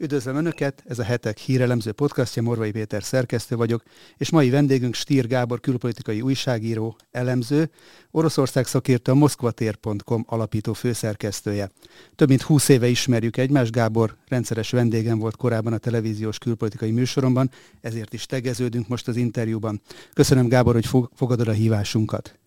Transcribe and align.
Üdvözlöm 0.00 0.36
Önöket, 0.36 0.82
ez 0.86 0.98
a 0.98 1.02
hetek 1.02 1.38
hírelemző 1.38 1.92
podcastja, 1.92 2.42
Morvai 2.42 2.70
Péter 2.70 3.02
szerkesztő 3.02 3.56
vagyok, 3.56 3.82
és 4.16 4.30
mai 4.30 4.50
vendégünk 4.50 4.94
Stír 4.94 5.26
Gábor 5.26 5.60
külpolitikai 5.60 6.20
újságíró, 6.20 6.96
elemző, 7.10 7.70
Oroszország 8.10 8.66
szakértő 8.66 9.12
a 9.12 9.14
moszkvatér.com 9.14 10.24
alapító 10.26 10.72
főszerkesztője. 10.72 11.70
Több 12.14 12.28
mint 12.28 12.42
húsz 12.42 12.68
éve 12.68 12.86
ismerjük 12.86 13.36
egymást, 13.36 13.72
Gábor 13.72 14.16
rendszeres 14.28 14.70
vendégem 14.70 15.18
volt 15.18 15.36
korábban 15.36 15.72
a 15.72 15.78
televíziós 15.78 16.38
külpolitikai 16.38 16.90
műsoromban, 16.90 17.50
ezért 17.80 18.12
is 18.12 18.26
tegeződünk 18.26 18.88
most 18.88 19.08
az 19.08 19.16
interjúban. 19.16 19.80
Köszönöm 20.12 20.48
Gábor, 20.48 20.74
hogy 20.74 21.06
fogadod 21.14 21.48
a 21.48 21.52
hívásunkat. 21.52 22.38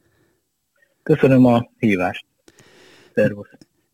Köszönöm 1.03 1.45
a 1.45 1.69
hívást. 1.77 2.25
Szervusz. 3.13 3.49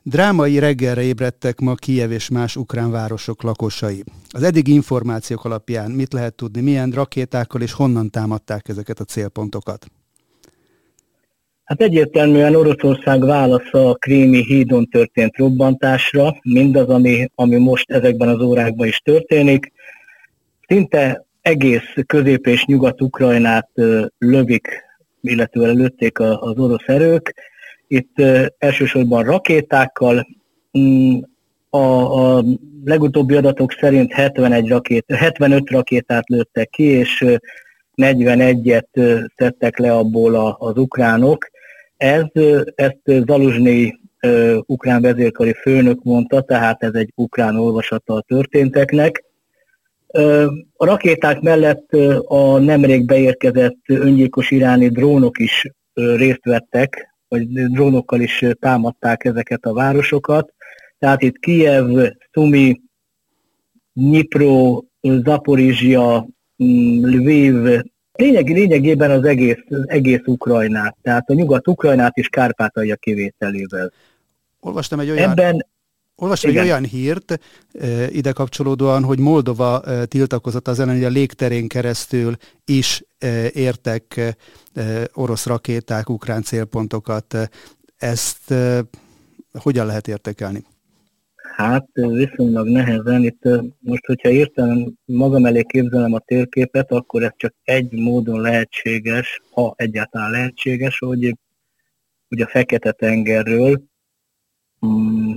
Drámai 0.09 0.59
reggelre 0.59 1.01
ébredtek 1.01 1.59
ma 1.59 1.75
Kijev 1.75 2.11
és 2.11 2.29
más 2.29 2.55
ukrán 2.55 2.91
városok 2.91 3.43
lakosai. 3.43 4.03
Az 4.29 4.43
eddigi 4.43 4.73
információk 4.73 5.45
alapján 5.45 5.91
mit 5.91 6.13
lehet 6.13 6.33
tudni, 6.33 6.61
milyen 6.61 6.91
rakétákkal 6.91 7.61
és 7.61 7.73
honnan 7.73 8.09
támadták 8.09 8.67
ezeket 8.67 8.99
a 8.99 9.03
célpontokat? 9.03 9.85
Hát 11.63 11.81
egyértelműen 11.81 12.55
Oroszország 12.55 13.25
válasza 13.25 13.89
a 13.89 13.95
krími 13.95 14.43
hídon 14.43 14.85
történt 14.85 15.37
robbantásra, 15.37 16.37
mindaz, 16.41 16.87
ami, 16.89 17.29
ami 17.35 17.57
most 17.57 17.91
ezekben 17.91 18.29
az 18.29 18.41
órákban 18.41 18.87
is 18.87 18.97
történik. 18.97 19.71
Szinte 20.67 21.25
egész 21.41 21.93
közép- 22.05 22.47
és 22.47 22.65
nyugat-ukrajnát 22.65 23.69
lövik, 24.17 24.67
illetve 25.21 25.67
lőtték 25.67 26.19
az 26.19 26.57
orosz 26.57 26.87
erők, 26.87 27.33
itt 27.87 28.21
elsősorban 28.57 29.23
rakétákkal, 29.23 30.27
mm, 30.77 31.17
a, 31.69 32.37
a 32.37 32.43
legutóbbi 32.85 33.35
adatok 33.35 33.71
szerint 33.71 34.13
71 34.13 34.67
rakét, 34.67 35.05
75 35.07 35.69
rakétát 35.69 36.29
lőttek 36.29 36.69
ki, 36.69 36.83
és 36.83 37.25
41-et 37.95 39.23
szedtek 39.35 39.77
le 39.77 39.93
abból 39.93 40.55
az 40.59 40.77
ukránok. 40.77 41.49
Ez, 41.97 42.23
ezt 42.75 43.01
Zaluzsnyi 43.05 43.99
ukrán 44.65 45.01
vezérkari 45.01 45.53
főnök 45.53 46.03
mondta, 46.03 46.41
tehát 46.41 46.83
ez 46.83 46.93
egy 46.93 47.11
ukrán 47.15 47.55
olvasata 47.55 48.13
a 48.13 48.21
történteknek. 48.21 49.23
A 50.73 50.85
rakéták 50.85 51.39
mellett 51.39 51.91
a 52.25 52.57
nemrég 52.57 53.05
beérkezett 53.05 53.77
öngyilkos 53.87 54.51
iráni 54.51 54.87
drónok 54.89 55.39
is 55.39 55.71
részt 55.93 56.43
vettek 56.43 57.16
vagy 57.27 57.47
drónokkal 57.47 58.21
is 58.21 58.45
támadták 58.59 59.23
ezeket 59.25 59.65
a 59.65 59.73
városokat. 59.73 60.53
Tehát 60.99 61.21
itt 61.21 61.37
Kiev, 61.37 62.11
Sumi, 62.31 62.81
Dnipro, 63.93 64.83
Zaporizsia, 65.01 66.27
mm, 66.63 67.05
Lviv, 67.05 67.83
lényeg, 68.11 68.49
lényegében 68.49 69.11
az 69.11 69.25
egész, 69.25 69.63
az 69.69 69.89
egész 69.89 70.21
Ukrajnát, 70.25 70.97
tehát 71.01 71.29
a 71.29 71.33
nyugat-Ukrajnát 71.33 72.17
is 72.17 72.27
Kárpátalja 72.27 72.95
kivételével. 72.95 73.91
Olvastam 74.59 74.99
egy 74.99 75.09
olyan... 75.09 75.29
Ebben 75.29 75.65
Olvastam 76.19 76.51
egy 76.51 76.57
olyan 76.57 76.83
hírt 76.83 77.39
ide 78.09 78.31
kapcsolódóan, 78.31 79.03
hogy 79.03 79.19
Moldova 79.19 79.81
tiltakozott 80.05 80.67
az 80.67 80.79
ellen, 80.79 80.95
hogy 80.95 81.03
a 81.03 81.09
légterén 81.09 81.67
keresztül 81.67 82.35
is 82.65 83.03
értek 83.53 84.35
orosz 85.13 85.45
rakéták, 85.45 86.09
ukrán 86.09 86.41
célpontokat. 86.41 87.49
Ezt 87.97 88.53
hogyan 89.51 89.85
lehet 89.85 90.07
értékelni? 90.07 90.65
Hát 91.55 91.87
viszonylag 91.93 92.67
nehezen. 92.67 93.23
Itt 93.23 93.41
most, 93.79 94.05
hogyha 94.05 94.29
értem 94.29 94.93
magam 95.05 95.45
elé 95.45 95.63
képzelem 95.63 96.13
a 96.13 96.19
térképet, 96.19 96.91
akkor 96.91 97.23
ez 97.23 97.31
csak 97.35 97.53
egy 97.63 97.91
módon 97.91 98.41
lehetséges, 98.41 99.41
ha 99.51 99.73
egyáltalán 99.77 100.31
lehetséges, 100.31 100.97
hogy, 100.97 101.37
hogy 102.27 102.41
a 102.41 102.47
Fekete-tengerről 102.47 103.81
mm, 104.85 105.33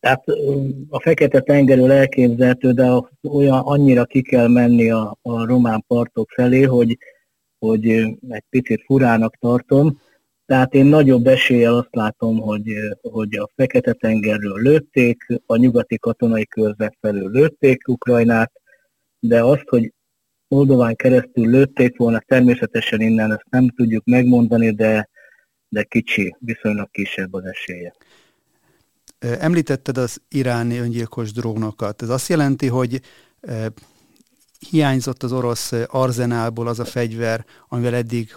tehát 0.00 0.24
a 0.88 1.00
Fekete-tengerről 1.00 1.92
elképzelhető, 1.92 2.72
de 2.72 2.90
olyan 3.22 3.58
annyira 3.58 4.04
ki 4.04 4.22
kell 4.22 4.48
menni 4.48 4.90
a, 4.90 5.18
a 5.22 5.46
román 5.46 5.84
partok 5.86 6.30
felé, 6.30 6.62
hogy, 6.62 6.98
hogy 7.58 7.88
egy 8.28 8.44
picit 8.48 8.82
furának 8.84 9.36
tartom. 9.36 10.00
Tehát 10.46 10.74
én 10.74 10.86
nagyobb 10.86 11.26
eséllyel 11.26 11.74
azt 11.74 11.94
látom, 11.94 12.38
hogy, 12.38 12.72
hogy 13.00 13.36
a 13.36 13.50
Fekete-tengerről 13.54 14.62
lőtték, 14.62 15.26
a 15.46 15.56
nyugati 15.56 15.98
katonai 15.98 16.46
körzet 16.46 16.96
felől 17.00 17.30
lőtték 17.30 17.88
Ukrajnát, 17.88 18.52
de 19.18 19.42
azt, 19.42 19.68
hogy 19.68 19.92
Moldován 20.48 20.96
keresztül 20.96 21.50
lőtték 21.50 21.96
volna, 21.96 22.20
természetesen 22.26 23.00
innen 23.00 23.32
ezt 23.32 23.46
nem 23.50 23.68
tudjuk 23.68 24.04
megmondani, 24.04 24.70
de, 24.70 25.08
de 25.68 25.82
kicsi, 25.82 26.36
viszonylag 26.38 26.90
kisebb 26.90 27.34
az 27.34 27.44
esélye. 27.44 27.94
Említetted 29.20 29.98
az 29.98 30.20
iráni 30.28 30.78
öngyilkos 30.78 31.32
drónokat. 31.32 32.02
Ez 32.02 32.08
azt 32.08 32.28
jelenti, 32.28 32.66
hogy 32.66 33.00
hiányzott 34.70 35.22
az 35.22 35.32
orosz 35.32 35.72
arzenálból 35.86 36.66
az 36.68 36.78
a 36.78 36.84
fegyver, 36.84 37.44
amivel 37.68 37.94
eddig 37.94 38.32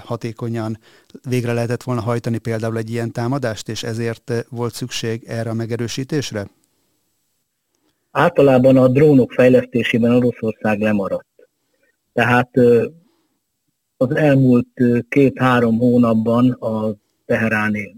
hatékonyan 0.00 0.78
végre 1.28 1.52
lehetett 1.52 1.82
volna 1.82 2.00
hajtani 2.00 2.38
például 2.38 2.76
egy 2.76 2.90
ilyen 2.90 3.12
támadást, 3.12 3.68
és 3.68 3.82
ezért 3.82 4.32
volt 4.48 4.74
szükség 4.74 5.24
erre 5.26 5.50
a 5.50 5.54
megerősítésre? 5.54 6.48
Általában 8.10 8.76
a 8.76 8.88
drónok 8.88 9.32
fejlesztésében 9.32 10.14
Oroszország 10.14 10.80
lemaradt. 10.80 11.26
Tehát 12.12 12.50
az 13.96 14.16
elmúlt 14.16 14.68
két-három 15.08 15.78
hónapban 15.78 16.50
a 16.50 16.94
teheráni 17.26 17.96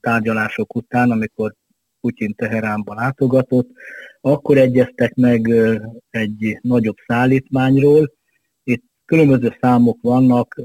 tárgyalások 0.00 0.74
után, 0.74 1.10
amikor 1.10 1.54
Putyin 2.02 2.34
Teheránban 2.34 2.96
látogatott, 2.96 3.68
akkor 4.20 4.58
egyeztek 4.58 5.14
meg 5.14 5.52
egy 6.10 6.58
nagyobb 6.62 6.96
szállítmányról. 7.06 8.12
Itt 8.64 8.82
különböző 9.04 9.56
számok 9.60 9.98
vannak, 10.02 10.60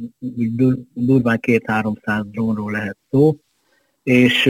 durván 0.93 1.39
két-háromszáz 1.39 2.25
drónról 2.31 2.71
lehet 2.71 2.97
szó, 3.09 3.35
és, 4.03 4.49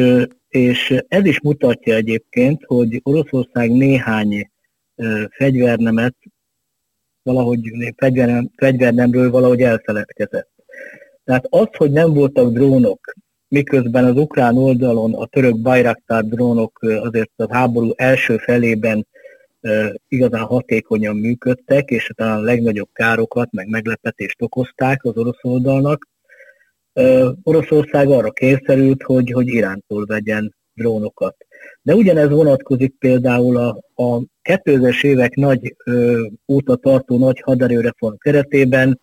és 0.50 1.04
ez 1.08 1.26
is 1.26 1.42
mutatja 1.42 1.96
egyébként, 1.96 2.64
hogy 2.66 3.00
Oroszország 3.04 3.72
néhány 3.72 4.50
fegyvernemet 5.30 6.16
valahogy 7.24 7.62
fegyvernem, 7.96 8.50
fegyvernemről 8.56 9.32
valahogy 9.32 9.62
elfeledkezett. 9.62 10.50
Tehát 11.24 11.46
az, 11.50 11.68
hogy 11.78 11.92
nem 11.92 12.14
voltak 12.14 12.52
drónok, 12.52 13.14
miközben 13.48 14.06
az 14.06 14.16
ukrán 14.16 14.58
oldalon 14.58 15.14
a 15.14 15.26
török 15.26 15.58
Bayraktar 15.58 16.24
drónok 16.24 16.80
azért 16.82 17.32
a 17.36 17.56
háború 17.56 17.92
első 17.96 18.38
felében 18.38 19.08
igazán 20.08 20.44
hatékonyan 20.44 21.16
működtek, 21.16 21.90
és 21.90 22.12
talán 22.16 22.38
a 22.38 22.42
legnagyobb 22.42 22.90
károkat, 22.94 23.52
meg 23.52 23.68
meglepetést 23.68 24.42
okozták 24.42 25.04
az 25.04 25.18
orosz 25.18 25.40
oldalnak. 25.42 26.08
Oroszország 27.44 28.10
arra 28.10 28.32
kényszerült, 28.32 29.04
hogy, 29.04 29.32
hogy 29.32 29.48
Irántól 29.48 30.06
vegyen 30.06 30.56
drónokat. 30.74 31.36
De 31.82 31.96
ugyanez 31.96 32.30
vonatkozik 32.30 32.96
például 33.00 33.58
a, 33.58 33.68
a 34.04 34.22
2000-es 34.50 35.04
évek 35.04 35.36
nagy 35.36 35.76
ö, 35.86 36.26
óta 36.48 36.76
tartó 36.76 37.18
nagy 37.18 37.40
haderőreform 37.40 38.16
keretében, 38.18 39.00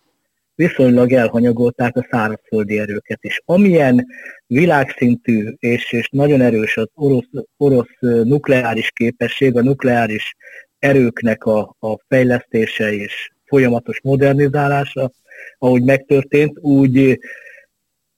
viszonylag 0.55 1.11
elhanyagolták 1.11 1.95
a 1.95 2.07
szárazföldi 2.11 2.79
erőket 2.79 3.19
is. 3.21 3.41
Amilyen 3.45 4.05
világszintű 4.47 5.53
és, 5.59 5.91
és 5.91 6.09
nagyon 6.11 6.41
erős 6.41 6.77
az 6.77 6.87
orosz, 6.93 7.29
orosz 7.57 7.97
nukleáris 7.99 8.91
képesség, 8.91 9.57
a 9.57 9.61
nukleáris 9.61 10.35
erőknek 10.79 11.43
a, 11.43 11.75
a 11.79 11.97
fejlesztése 12.07 12.93
és 12.93 13.31
folyamatos 13.45 14.01
modernizálása, 14.01 15.11
ahogy 15.57 15.83
megtörtént, 15.83 16.59
úgy, 16.59 17.19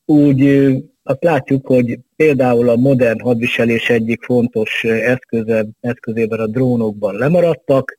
úgy 0.06 0.72
azt 1.04 1.24
látjuk, 1.24 1.68
hogy 1.68 2.00
például 2.16 2.70
a 2.70 2.76
modern 2.76 3.20
hadviselés 3.20 3.90
egyik 3.90 4.24
fontos 4.24 4.84
eszköze, 4.84 5.66
eszközében 5.82 6.40
a 6.40 6.48
drónokban 6.48 7.16
lemaradtak, 7.16 7.98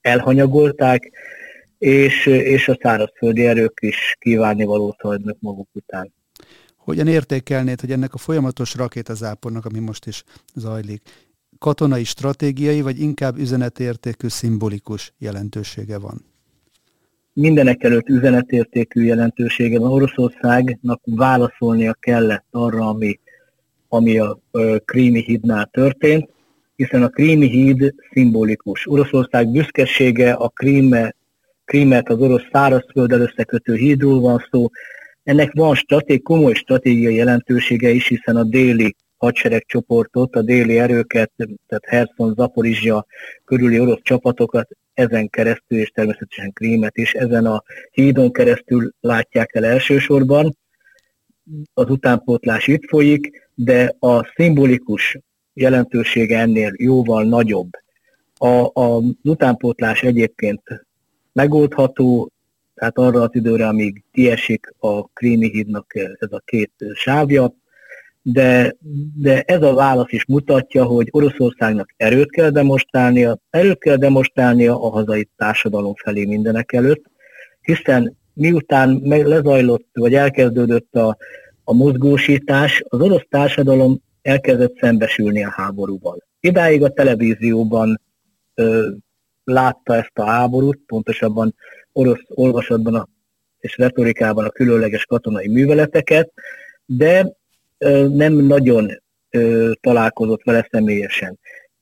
elhanyagolták, 0.00 1.10
és, 1.84 2.26
és 2.26 2.68
a 2.68 2.78
szárazföldi 2.82 3.46
erők 3.46 3.78
is 3.80 4.16
kívánni 4.18 4.64
valót 4.64 5.00
hagynak 5.00 5.36
maguk 5.40 5.68
után. 5.72 6.12
Hogyan 6.76 7.06
értékelnéd, 7.06 7.80
hogy 7.80 7.90
ennek 7.90 8.14
a 8.14 8.18
folyamatos 8.18 8.74
rakétazápornak, 8.74 9.64
ami 9.64 9.78
most 9.78 10.06
is 10.06 10.24
zajlik, 10.54 11.02
katonai, 11.58 12.04
stratégiai, 12.04 12.80
vagy 12.80 13.00
inkább 13.00 13.38
üzenetértékű, 13.38 14.28
szimbolikus 14.28 15.12
jelentősége 15.18 15.98
van? 15.98 16.24
Mindenek 17.32 17.82
előtt 17.82 18.08
üzenetértékű 18.08 19.02
jelentősége 19.02 19.78
van. 19.78 19.90
Oroszországnak 19.90 21.00
válaszolnia 21.04 21.96
kellett 22.00 22.46
arra, 22.50 22.88
ami, 22.88 23.18
ami 23.88 24.18
a 24.18 24.38
Krími 24.84 25.22
hídnál 25.22 25.68
történt, 25.72 26.28
hiszen 26.76 27.02
a 27.02 27.08
krími 27.08 27.48
híd 27.48 27.94
szimbolikus. 28.12 28.86
Oroszország 28.86 29.48
büszkesége 29.48 30.32
a 30.32 30.48
kríme, 30.48 31.14
krímet 31.64 32.08
az 32.08 32.18
orosz 32.18 32.48
szárazfölddel 32.52 33.20
összekötő 33.20 33.74
hídról 33.74 34.20
van 34.20 34.46
szó. 34.50 34.68
Ennek 35.22 35.52
van 35.52 35.74
stratég, 35.74 36.22
komoly 36.22 36.54
stratégiai 36.54 37.14
jelentősége 37.14 37.90
is, 37.90 38.08
hiszen 38.08 38.36
a 38.36 38.42
déli 38.42 38.96
hadseregcsoportot, 39.16 40.36
a 40.36 40.42
déli 40.42 40.78
erőket, 40.78 41.30
tehát 41.66 41.84
Herson, 41.84 42.34
Zaporizsia 42.36 43.06
körüli 43.44 43.80
orosz 43.80 44.00
csapatokat 44.02 44.68
ezen 44.94 45.28
keresztül, 45.28 45.78
és 45.78 45.90
természetesen 45.90 46.52
Krímet 46.52 46.96
is 46.96 47.12
ezen 47.12 47.46
a 47.46 47.62
hídon 47.90 48.32
keresztül 48.32 48.92
látják 49.00 49.54
el 49.54 49.64
elsősorban. 49.64 50.56
Az 51.74 51.90
utánpótlás 51.90 52.66
itt 52.66 52.88
folyik, 52.88 53.48
de 53.54 53.96
a 53.98 54.32
szimbolikus 54.34 55.18
jelentősége 55.52 56.38
ennél 56.38 56.72
jóval 56.76 57.24
nagyobb. 57.24 57.70
A, 58.38 58.80
a 58.80 59.02
utánpótlás 59.22 60.02
egyébként 60.02 60.62
megoldható, 61.34 62.30
tehát 62.74 62.98
arra 62.98 63.20
az 63.20 63.30
időre, 63.32 63.68
amíg 63.68 64.02
kiesik 64.12 64.74
a 64.78 65.02
Krími 65.02 65.50
hídnak 65.50 65.94
ez 65.94 66.32
a 66.32 66.42
két 66.44 66.72
sávja, 66.94 67.54
de, 68.22 68.76
de 69.14 69.42
ez 69.42 69.62
a 69.62 69.74
válasz 69.74 70.12
is 70.12 70.24
mutatja, 70.26 70.84
hogy 70.84 71.08
Oroszországnak 71.10 71.94
erőt 71.96 72.30
kell 72.30 72.50
demonstrálnia, 72.50 73.38
erőt 73.50 73.78
kell 73.78 73.96
demonstrálnia 73.96 74.82
a 74.82 74.90
hazai 74.90 75.28
társadalom 75.36 75.94
felé 75.94 76.24
mindenek 76.24 76.72
előtt, 76.72 77.04
hiszen 77.60 78.16
miután 78.32 78.90
meg 78.90 79.26
lezajlott, 79.26 79.88
vagy 79.92 80.14
elkezdődött 80.14 80.94
a, 80.94 81.16
a 81.64 81.74
mozgósítás, 81.74 82.84
az 82.88 83.00
orosz 83.00 83.26
társadalom 83.28 84.00
elkezdett 84.22 84.78
szembesülni 84.78 85.44
a 85.44 85.50
háborúval. 85.50 86.22
Idáig 86.40 86.82
a 86.82 86.92
televízióban 86.92 88.00
látta 89.44 89.96
ezt 89.96 90.18
a 90.18 90.24
háborút, 90.24 90.80
pontosabban 90.86 91.54
orosz 91.92 92.24
olvasatban 92.28 92.94
a, 92.94 93.08
és 93.58 93.76
retorikában 93.76 94.44
a 94.44 94.50
különleges 94.50 95.04
katonai 95.04 95.48
műveleteket, 95.48 96.32
de 96.84 97.32
nem 98.08 98.32
nagyon 98.32 99.02
találkozott 99.80 100.42
vele 100.42 100.68
személyesen. 100.70 101.38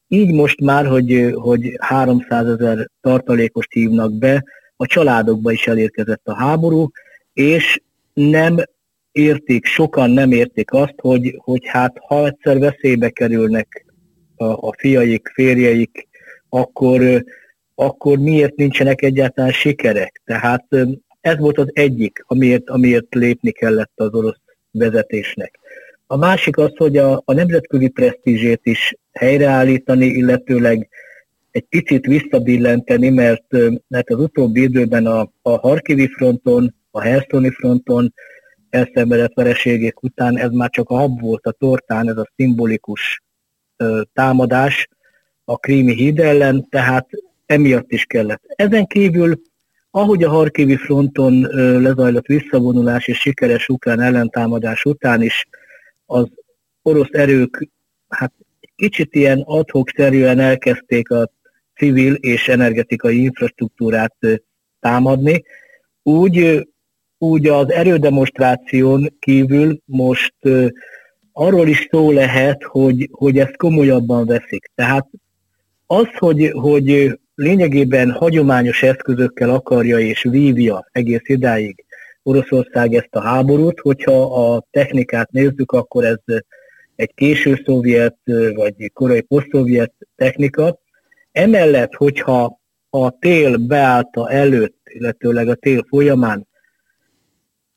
Így 0.09 0.33
most 0.33 0.61
már, 0.61 0.87
hogy, 0.87 1.31
hogy 1.35 1.77
300 1.79 2.47
ezer 2.47 2.91
tartalékost 3.01 3.73
hívnak 3.73 4.13
be, 4.13 4.45
a 4.77 4.87
családokba 4.87 5.53
is 5.53 5.67
elérkezett 5.67 6.27
a 6.29 6.35
háború, 6.35 6.91
és 7.33 7.81
nem 8.13 8.57
érték, 9.13 9.65
sokan 9.65 10.11
nem 10.11 10.33
érték 10.33 10.73
azt, 10.73 10.95
hogy, 10.97 11.35
hogy 11.39 11.67
hát 11.67 11.97
ha 12.07 12.27
egyszer 12.27 12.59
veszélybe 12.59 13.11
kerülnek 13.11 13.85
a, 14.37 14.45
a 14.45 14.75
fiaik, 14.79 15.29
férjeik, 15.35 16.09
akkor, 16.49 17.25
akkor 17.75 18.19
miért 18.19 18.57
nincsenek 18.57 19.03
egyáltalán 19.03 19.53
sikerek. 19.53 20.21
Tehát 20.25 20.65
ez 21.21 21.39
volt 21.39 21.59
az 21.59 21.71
egyik, 21.73 22.25
amiért, 22.27 22.71
amiért 22.71 23.15
lépni 23.15 23.51
kellett 23.51 23.93
az 23.95 24.15
orosz 24.15 24.41
vezetésnek. 24.71 25.59
A 26.07 26.17
másik 26.17 26.57
az, 26.57 26.73
hogy 26.77 26.97
a, 26.97 27.23
a 27.25 27.33
nemzetközi 27.33 27.89
presztízsét 27.89 28.61
is 28.63 28.95
helyreállítani, 29.13 30.07
illetőleg 30.07 30.89
egy 31.51 31.65
picit 31.69 32.07
visszabillenteni, 32.07 33.09
mert, 33.09 33.47
mert 33.89 34.11
az 34.11 34.21
utóbbi 34.21 34.63
időben 34.63 35.07
a, 35.07 35.31
a 35.43 35.51
Harkivi 35.51 36.07
fronton, 36.07 36.75
a 36.91 37.01
Herszoni 37.01 37.51
fronton 37.51 38.15
elszenvedett 38.71 39.35
vereségek 39.35 40.03
után 40.03 40.39
ez 40.39 40.51
már 40.51 40.71
csak 40.71 40.91
a 40.91 40.95
hab 40.95 41.21
volt 41.21 41.47
a 41.47 41.53
tortán, 41.53 42.09
ez 42.09 42.17
a 42.17 42.31
szimbolikus 42.37 43.23
ö, 43.77 44.03
támadás 44.13 44.89
a 45.45 45.57
krími 45.57 45.95
híd 45.95 46.19
ellen, 46.19 46.69
tehát 46.69 47.09
emiatt 47.47 47.93
is 47.93 48.05
kellett. 48.05 48.43
Ezen 48.47 48.87
kívül, 48.87 49.41
ahogy 49.91 50.23
a 50.25 50.31
Harkivi 50.31 50.77
fronton 50.77 51.41
lezajlott 51.81 52.27
visszavonulás 52.27 53.07
és 53.07 53.19
sikeres 53.19 53.69
ukrán 53.69 54.01
ellentámadás 54.01 54.85
után 54.85 55.23
is 55.23 55.47
az 56.07 56.27
orosz 56.83 57.11
erők 57.11 57.69
hát 58.09 58.33
kicsit 58.77 59.15
ilyen 59.15 59.43
adhok 59.45 59.89
szerűen 59.97 60.39
elkezdték 60.39 61.11
a 61.11 61.31
civil 61.75 62.15
és 62.15 62.49
energetikai 62.49 63.23
infrastruktúrát 63.23 64.17
támadni, 64.81 65.43
úgy 66.03 66.67
úgy 67.23 67.47
az 67.47 67.71
erődemonstráción 67.71 69.17
kívül 69.19 69.79
most 69.85 70.35
arról 71.33 71.69
is 71.69 71.89
szó 71.91 72.11
lehet, 72.11 72.63
hogy, 72.63 73.09
hogy 73.13 73.39
ezt 73.39 73.57
komolyabban 73.57 74.27
veszik. 74.27 74.71
Tehát 74.75 75.07
az, 75.93 76.09
hogy, 76.19 76.51
hogy 76.53 77.19
lényegében 77.35 78.11
hagyományos 78.11 78.83
eszközökkel 78.83 79.51
akarja 79.51 79.99
és 79.99 80.23
vívja 80.23 80.89
egész 80.93 81.23
idáig 81.25 81.85
Oroszország 82.23 82.95
ezt 82.95 83.15
a 83.15 83.21
háborút, 83.21 83.81
hogyha 83.81 84.53
a 84.53 84.65
technikát 84.71 85.31
nézzük, 85.31 85.73
akkor 85.73 86.05
ez 86.05 86.43
egy 86.97 87.15
késő 87.15 87.63
szovjet 87.65 88.17
vagy 88.55 88.93
korai 88.93 89.21
posztszovjet 89.21 89.93
technika. 90.17 90.79
Emellett, 91.33 91.95
hogyha 91.95 92.61
a 92.91 93.19
tél 93.19 93.57
beállta 93.57 94.31
előtt, 94.31 94.77
illetőleg 94.85 95.49
a 95.49 95.55
tél 95.55 95.85
folyamán 95.89 96.47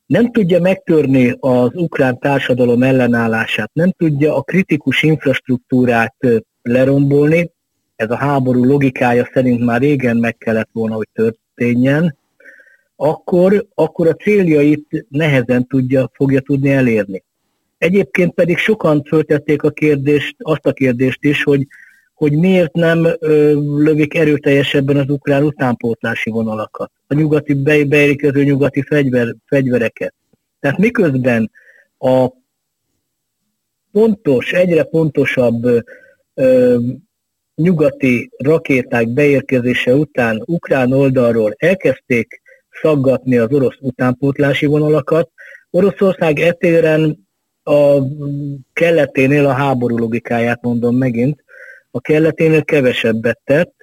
nem 0.06 0.32
tudja 0.32 0.60
megtörni 0.60 1.36
az 1.40 1.70
ukrán 1.74 2.18
társadalom 2.18 2.82
ellenállását, 2.82 3.70
nem 3.72 3.92
tudja 3.92 4.36
a 4.36 4.42
kritikus 4.42 5.02
infrastruktúrát 5.02 6.16
lerombolni, 6.62 7.54
ez 7.96 8.10
a 8.10 8.16
háború 8.16 8.64
logikája 8.64 9.30
szerint 9.32 9.64
már 9.64 9.80
régen 9.80 10.16
meg 10.16 10.36
kellett 10.36 10.68
volna, 10.72 10.94
hogy 10.94 11.08
történjen, 11.12 12.16
akkor, 12.96 13.66
akkor 13.74 14.06
a 14.06 14.14
céljait 14.14 15.06
nehezen 15.08 15.66
tudja, 15.66 16.10
fogja 16.12 16.40
tudni 16.40 16.72
elérni. 16.72 17.24
Egyébként 17.78 18.34
pedig 18.34 18.58
sokan 18.58 19.02
föltették 19.02 19.62
a 19.62 19.70
kérdést, 19.70 20.36
azt 20.38 20.66
a 20.66 20.72
kérdést 20.72 21.24
is, 21.24 21.42
hogy 21.42 21.66
hogy 22.16 22.32
miért 22.32 22.72
nem 22.72 23.04
ö, 23.18 23.52
lövik 23.82 24.14
erőteljesebben 24.14 24.96
az 24.96 25.08
ukrán 25.08 25.42
utánpótlási 25.42 26.30
vonalakat, 26.30 26.90
a 27.06 27.14
nyugati 27.14 27.54
be, 27.54 27.84
beérkező 27.84 28.44
nyugati 28.44 28.82
fegyver, 28.82 29.34
fegyvereket. 29.46 30.14
Tehát 30.60 30.78
miközben 30.78 31.50
a 31.98 32.28
pontos, 33.92 34.52
egyre 34.52 34.82
pontosabb 34.82 35.84
ö, 36.34 36.78
nyugati 37.56 38.30
rakéták 38.36 39.08
beérkezése 39.08 39.94
után 39.94 40.42
ukrán 40.44 40.92
oldalról 40.92 41.54
elkezdték 41.58 42.42
szaggatni 42.82 43.36
az 43.36 43.52
orosz 43.52 43.76
utánpótlási 43.80 44.66
vonalakat, 44.66 45.30
Oroszország 45.70 46.38
etéren 46.38 47.28
a 47.62 47.96
kelleténél 48.72 49.46
a 49.46 49.52
háború 49.52 49.96
logikáját 49.96 50.62
mondom 50.62 50.96
megint, 50.96 51.44
a 51.90 52.00
kelleténél 52.00 52.64
kevesebbet 52.64 53.38
tett, 53.44 53.74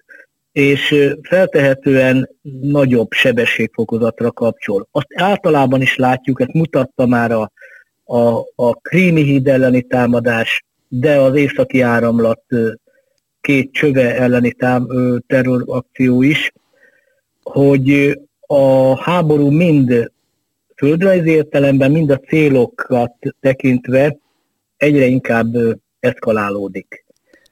és 0.51 1.11
feltehetően 1.21 2.29
nagyobb 2.61 3.11
sebességfokozatra 3.11 4.31
kapcsol. 4.31 4.87
Azt 4.91 5.07
általában 5.15 5.81
is 5.81 5.95
látjuk, 5.95 6.41
ezt 6.41 6.53
mutatta 6.53 7.05
már 7.05 7.31
a, 7.31 7.51
a, 8.03 8.37
a 8.55 8.73
krími 8.73 9.23
híd 9.23 9.47
elleni 9.47 9.81
támadás, 9.81 10.65
de 10.87 11.19
az 11.19 11.35
északi 11.35 11.81
áramlat 11.81 12.43
két 13.43 13.71
csöve 13.71 14.15
elleni 14.15 14.51
tám, 14.51 14.87
terrorakció 15.27 16.21
is, 16.21 16.51
hogy 17.43 18.19
a 18.47 18.95
háború 19.01 19.49
mind 19.49 20.11
földrajzi 20.75 21.29
értelemben, 21.29 21.91
mind 21.91 22.09
a 22.09 22.17
célokat 22.17 23.13
tekintve 23.39 24.17
egyre 24.77 25.05
inkább 25.05 25.55
eszkalálódik. 25.99 27.05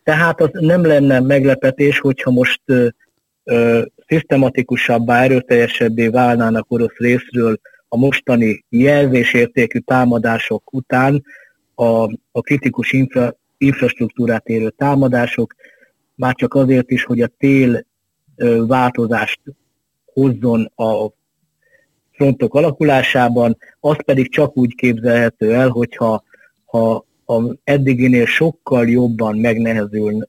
Tehát 0.03 0.41
az 0.41 0.49
nem 0.51 0.85
lenne 0.85 1.19
meglepetés, 1.19 1.99
hogyha 1.99 2.31
most 2.31 2.61
ö, 2.65 2.87
ö, 3.43 3.81
szisztematikusabbá, 4.07 5.23
erőteljesebbé 5.23 6.07
válnának 6.07 6.65
orosz 6.71 6.97
részről 6.97 7.59
a 7.87 7.97
mostani 7.97 8.65
jelzésértékű 8.69 9.79
támadások 9.79 10.73
után 10.73 11.23
a, 11.75 12.03
a 12.31 12.41
kritikus 12.41 12.91
infra, 12.91 13.35
infrastruktúrát 13.57 14.47
érő 14.47 14.69
támadások, 14.69 15.55
már 16.15 16.35
csak 16.35 16.53
azért 16.53 16.91
is, 16.91 17.03
hogy 17.03 17.21
a 17.21 17.31
tél 17.37 17.85
változást 18.67 19.41
hozzon 20.05 20.71
a 20.75 21.11
frontok 22.11 22.53
alakulásában, 22.53 23.57
az 23.79 23.95
pedig 24.05 24.31
csak 24.31 24.57
úgy 24.57 24.75
képzelhető 24.75 25.53
el, 25.53 25.69
hogyha 25.69 26.23
ha 26.65 27.05
a 27.25 27.55
eddiginél 27.63 28.25
sokkal 28.25 28.89
jobban 28.89 29.37
megnehezül 29.37 30.27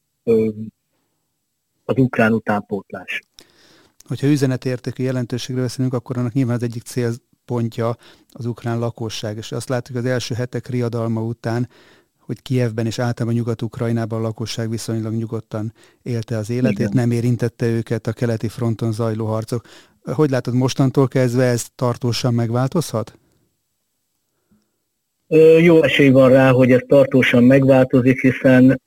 az 1.85 1.97
ukrán 1.97 2.33
utánpótlás. 2.33 3.23
Hogyha 4.09 4.27
üzenetértékű 4.27 5.03
jelentőségről 5.03 5.65
beszélünk, 5.65 5.95
akkor 5.95 6.19
annak 6.19 6.33
nyilván 6.33 6.57
az 6.57 6.63
egyik 6.63 6.83
célpontja 6.83 7.97
az 8.33 8.47
ukrán 8.47 8.79
lakosság, 8.79 9.37
és 9.37 9.53
azt 9.53 9.69
látjuk 9.69 9.99
az 9.99 10.05
első 10.05 10.35
hetek 10.35 10.69
riadalma 10.69 11.23
után, 11.23 11.69
hogy 12.27 12.43
Kievben 12.43 12.87
és 12.87 12.99
általában 12.99 13.39
Nyugat-Ukrajnában 13.39 14.19
a 14.19 14.23
lakosság 14.23 14.71
viszonylag 14.71 15.15
nyugodtan 15.15 15.73
élte 16.03 16.37
az 16.37 16.51
életét, 16.51 16.79
Igen. 16.79 16.93
nem 16.95 17.11
érintette 17.11 17.67
őket 17.67 18.07
a 18.07 18.13
keleti 18.13 18.49
fronton 18.49 18.93
zajló 18.93 19.27
harcok. 19.27 19.65
Hogy 20.03 20.31
látod, 20.31 20.55
mostantól 20.55 21.09
kezdve 21.09 21.45
ez 21.45 21.67
tartósan 21.75 22.35
megváltozhat? 22.35 23.19
Jó 25.61 25.83
esély 25.83 26.11
van 26.11 26.31
rá, 26.31 26.51
hogy 26.51 26.73
ez 26.73 26.81
tartósan 26.89 27.45
megváltozik, 27.45 28.21
hiszen 28.21 28.81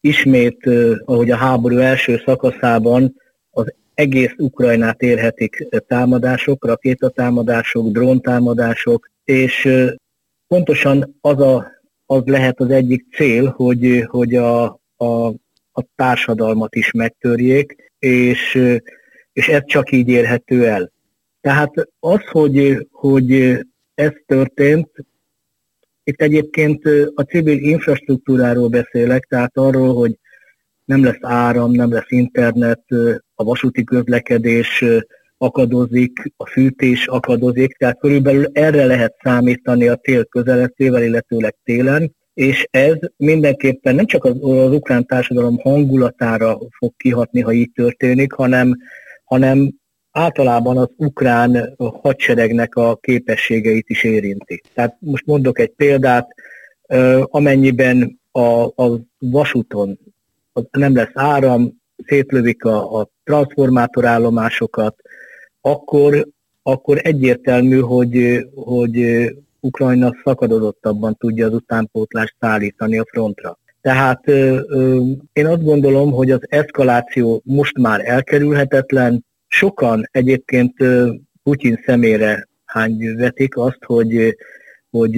ismét, 0.00 0.66
ahogy 1.04 1.30
a 1.30 1.36
háború 1.36 1.76
első 1.76 2.22
szakaszában 2.24 3.14
az 3.50 3.74
egész 3.94 4.34
Ukrajnát 4.36 5.02
érhetik 5.02 5.66
támadások, 5.86 6.64
rakétatámadások, 6.64 7.92
dróntámadások, 7.92 9.10
és 9.24 9.68
pontosan 10.46 11.16
az, 11.20 11.40
a, 11.40 11.66
az 12.10 12.22
lehet 12.24 12.60
az 12.60 12.70
egyik 12.70 13.04
cél, 13.14 13.46
hogy, 13.56 14.04
hogy 14.06 14.34
a, 14.34 14.64
a, 14.96 15.26
a 15.72 15.84
társadalmat 15.96 16.74
is 16.74 16.90
megtörjék, 16.90 17.92
és, 17.98 18.58
és 19.32 19.48
ez 19.48 19.62
csak 19.64 19.92
így 19.92 20.08
érhető 20.08 20.66
el. 20.66 20.92
Tehát 21.40 21.88
az, 22.00 22.20
hogy, 22.30 22.86
hogy 22.90 23.58
ez 23.94 24.12
történt, 24.26 24.88
itt 26.04 26.20
egyébként 26.20 26.84
a 27.14 27.22
civil 27.22 27.58
infrastruktúráról 27.58 28.68
beszélek, 28.68 29.24
tehát 29.24 29.56
arról, 29.56 29.94
hogy 29.94 30.18
nem 30.84 31.04
lesz 31.04 31.20
áram, 31.20 31.72
nem 31.72 31.92
lesz 31.92 32.10
internet, 32.10 32.84
a 33.34 33.44
vasúti 33.44 33.84
közlekedés 33.84 34.84
akadozik, 35.42 36.32
a 36.36 36.46
fűtés 36.46 37.06
akadozik, 37.06 37.76
tehát 37.76 37.98
körülbelül 37.98 38.46
erre 38.52 38.86
lehet 38.86 39.14
számítani 39.22 39.88
a 39.88 39.94
tél 39.94 40.24
közeletével, 40.24 41.02
illetőleg 41.02 41.56
télen, 41.64 42.14
és 42.34 42.66
ez 42.70 42.96
mindenképpen 43.16 43.94
nem 43.94 44.06
csak 44.06 44.24
az, 44.24 44.36
az 44.40 44.72
ukrán 44.72 45.06
társadalom 45.06 45.58
hangulatára 45.58 46.58
fog 46.78 46.92
kihatni, 46.96 47.40
ha 47.40 47.52
így 47.52 47.70
történik, 47.74 48.32
hanem, 48.32 48.76
hanem 49.24 49.72
általában 50.10 50.78
az 50.78 50.88
ukrán 50.96 51.74
hadseregnek 52.02 52.74
a 52.74 52.96
képességeit 52.96 53.90
is 53.90 54.04
érinti. 54.04 54.60
Tehát 54.74 54.96
most 54.98 55.26
mondok 55.26 55.58
egy 55.58 55.72
példát, 55.76 56.28
amennyiben 57.22 58.20
a, 58.30 58.64
a 58.64 59.00
vasúton 59.18 59.98
nem 60.70 60.94
lesz 60.94 61.12
áram, 61.14 61.80
szétlövik 62.06 62.64
a, 62.64 63.00
a 63.00 63.08
transformátorállomásokat, 63.24 64.96
akkor, 65.60 66.26
akkor 66.62 66.98
egyértelmű, 67.02 67.78
hogy, 67.78 68.46
hogy 68.54 69.26
Ukrajna 69.60 70.12
szakadozottabban 70.24 71.16
tudja 71.16 71.46
az 71.46 71.54
utánpótlást 71.54 72.34
szállítani 72.40 72.98
a 72.98 73.04
frontra. 73.10 73.58
Tehát 73.80 74.28
én 75.32 75.46
azt 75.46 75.64
gondolom, 75.64 76.12
hogy 76.12 76.30
az 76.30 76.40
eszkaláció 76.48 77.42
most 77.44 77.78
már 77.78 78.08
elkerülhetetlen. 78.08 79.24
Sokan 79.46 80.08
egyébként 80.12 80.74
Putyin 81.42 81.82
szemére 81.86 82.48
hányvetik 82.64 83.56
azt, 83.56 83.84
hogy, 83.84 84.36
hogy 84.90 85.16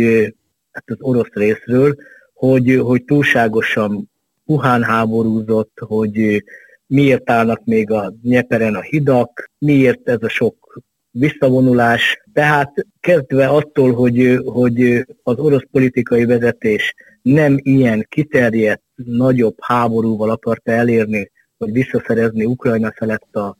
hát 0.73 0.85
az 0.87 0.97
orosz 0.99 1.33
részről, 1.33 1.97
hogy, 2.35 2.81
hogy 2.83 3.05
túlságosan 3.05 4.11
puhán 4.47 4.83
háborúzott, 4.83 5.79
hogy 5.79 6.45
miért 6.93 7.31
állnak 7.31 7.65
még 7.65 7.91
a 7.91 8.15
Nyeperen 8.23 8.75
a 8.75 8.81
hidak, 8.81 9.51
miért 9.59 10.09
ez 10.09 10.23
a 10.23 10.29
sok 10.29 10.83
visszavonulás. 11.11 12.23
Tehát 12.33 12.87
kezdve 13.01 13.47
attól, 13.47 13.93
hogy, 13.93 14.39
hogy 14.45 15.07
az 15.23 15.39
orosz 15.39 15.67
politikai 15.71 16.25
vezetés 16.25 16.95
nem 17.23 17.57
ilyen 17.59 18.07
kiterjedt, 18.09 18.83
nagyobb 18.95 19.57
háborúval 19.61 20.31
akarta 20.31 20.71
elérni, 20.71 21.31
hogy 21.59 21.73
visszaszerezni 21.73 22.45
Ukrajna 22.45 22.93
felett 22.97 23.37
a, 23.37 23.57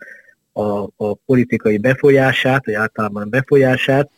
a, 0.53 0.83
a 0.97 1.15
politikai 1.27 1.79
befolyását, 1.79 2.65
vagy 2.65 2.75
általában 2.75 3.31
befolyását, 3.31 4.11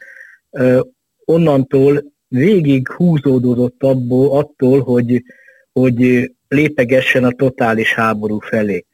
onnantól 1.25 2.05
végig 2.29 2.89
húzódott 2.89 3.83
abból, 3.83 4.39
attól, 4.39 4.81
hogy, 4.81 5.23
hogy 5.73 6.31
lépegessen 6.49 7.25
a 7.25 7.33
totális 7.33 7.95
háború 7.95 8.39
felé. 8.39 8.85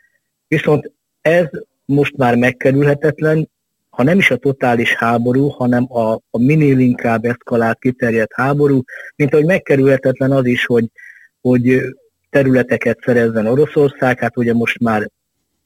Viszont 0.50 0.92
ez 1.20 1.46
most 1.84 2.16
már 2.16 2.36
megkerülhetetlen, 2.36 3.48
ha 3.88 4.02
nem 4.02 4.18
is 4.18 4.30
a 4.30 4.36
totális 4.36 4.94
háború, 4.94 5.48
hanem 5.48 5.92
a, 5.92 6.12
a 6.12 6.38
minél 6.38 6.78
inkább 6.78 7.24
eszkalált, 7.24 7.78
kiterjedt 7.78 8.32
háború, 8.34 8.82
mint 9.16 9.32
ahogy 9.32 9.46
megkerülhetetlen 9.46 10.32
az 10.32 10.46
is, 10.46 10.66
hogy, 10.66 10.90
hogy 11.40 11.80
területeket 12.30 12.98
szerezzen 13.04 13.46
Oroszország, 13.46 14.18
hát 14.18 14.36
ugye 14.36 14.54
most 14.54 14.78
már 14.78 15.10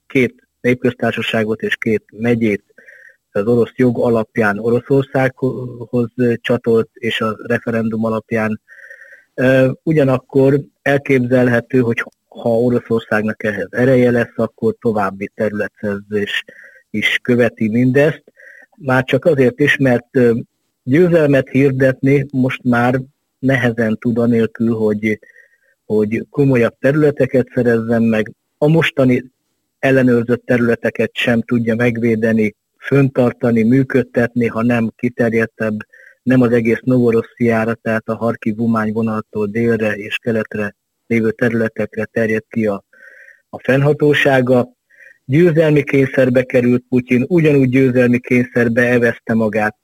két 0.06 0.48
népköztársaságot 0.60 1.62
és 1.62 1.76
két 1.76 2.04
megyét 2.12 2.64
az 3.32 3.46
orosz 3.46 3.72
jog 3.76 3.98
alapján 3.98 4.58
Oroszországhoz 4.58 6.10
csatolt, 6.40 6.88
és 6.92 7.20
a 7.20 7.36
referendum 7.46 8.04
alapján. 8.04 8.60
Ugyanakkor 9.82 10.60
elképzelhető, 10.82 11.80
hogy 11.80 12.04
ha 12.40 12.58
Oroszországnak 12.58 13.42
ehhez 13.42 13.68
ereje 13.70 14.10
lesz, 14.10 14.32
akkor 14.36 14.74
további 14.80 15.30
területszerzés 15.34 16.44
is 16.90 17.18
követi 17.22 17.68
mindezt. 17.68 18.22
Már 18.76 19.04
csak 19.04 19.24
azért 19.24 19.60
is, 19.60 19.76
mert 19.76 20.18
győzelmet 20.82 21.48
hirdetni 21.48 22.26
most 22.32 22.62
már 22.62 23.00
nehezen 23.38 23.96
tud 24.00 24.18
anélkül, 24.18 24.74
hogy, 24.74 25.18
hogy 25.84 26.26
komolyabb 26.30 26.74
területeket 26.80 27.46
szerezzen 27.54 28.02
meg. 28.02 28.32
A 28.58 28.68
mostani 28.68 29.24
ellenőrzött 29.78 30.46
területeket 30.46 31.10
sem 31.12 31.42
tudja 31.42 31.74
megvédeni, 31.74 32.54
föntartani, 32.78 33.62
működtetni, 33.62 34.46
ha 34.46 34.62
nem 34.62 34.92
kiterjedtebb, 34.96 35.76
nem 36.22 36.40
az 36.40 36.52
egész 36.52 36.80
Novorossziára, 36.82 37.74
tehát 37.74 38.08
a 38.08 38.16
Harki 38.16 38.52
Vumány 38.52 38.92
vonaltól 38.92 39.46
délre 39.46 39.92
és 39.92 40.18
keletre 40.18 40.74
lévő 41.06 41.30
területekre 41.30 42.04
terjed 42.04 42.44
ki 42.48 42.66
a, 42.66 42.84
a 43.48 43.58
fennhatósága. 43.58 44.68
Győzelmi 45.24 45.84
kényszerbe 45.84 46.42
került 46.42 46.84
Putyin, 46.88 47.24
ugyanúgy 47.28 47.68
győzelmi 47.68 48.20
kényszerbe 48.20 48.82
evezte 48.82 49.34
magát 49.34 49.76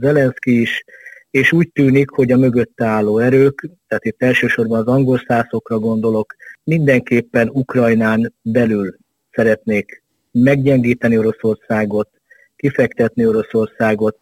Zelenszky 0.00 0.60
is, 0.60 0.84
és 1.30 1.52
úgy 1.52 1.70
tűnik, 1.72 2.10
hogy 2.10 2.32
a 2.32 2.36
mögötte 2.36 2.84
álló 2.84 3.18
erők, 3.18 3.68
tehát 3.86 4.04
itt 4.04 4.22
elsősorban 4.22 4.78
az 4.78 4.86
angol 4.86 5.22
szászokra 5.26 5.78
gondolok, 5.78 6.34
mindenképpen 6.64 7.48
Ukrajnán 7.48 8.34
belül 8.42 8.96
szeretnék 9.30 10.02
meggyengíteni 10.30 11.18
Oroszországot, 11.18 12.08
kifektetni 12.56 13.26
Oroszországot. 13.26 14.18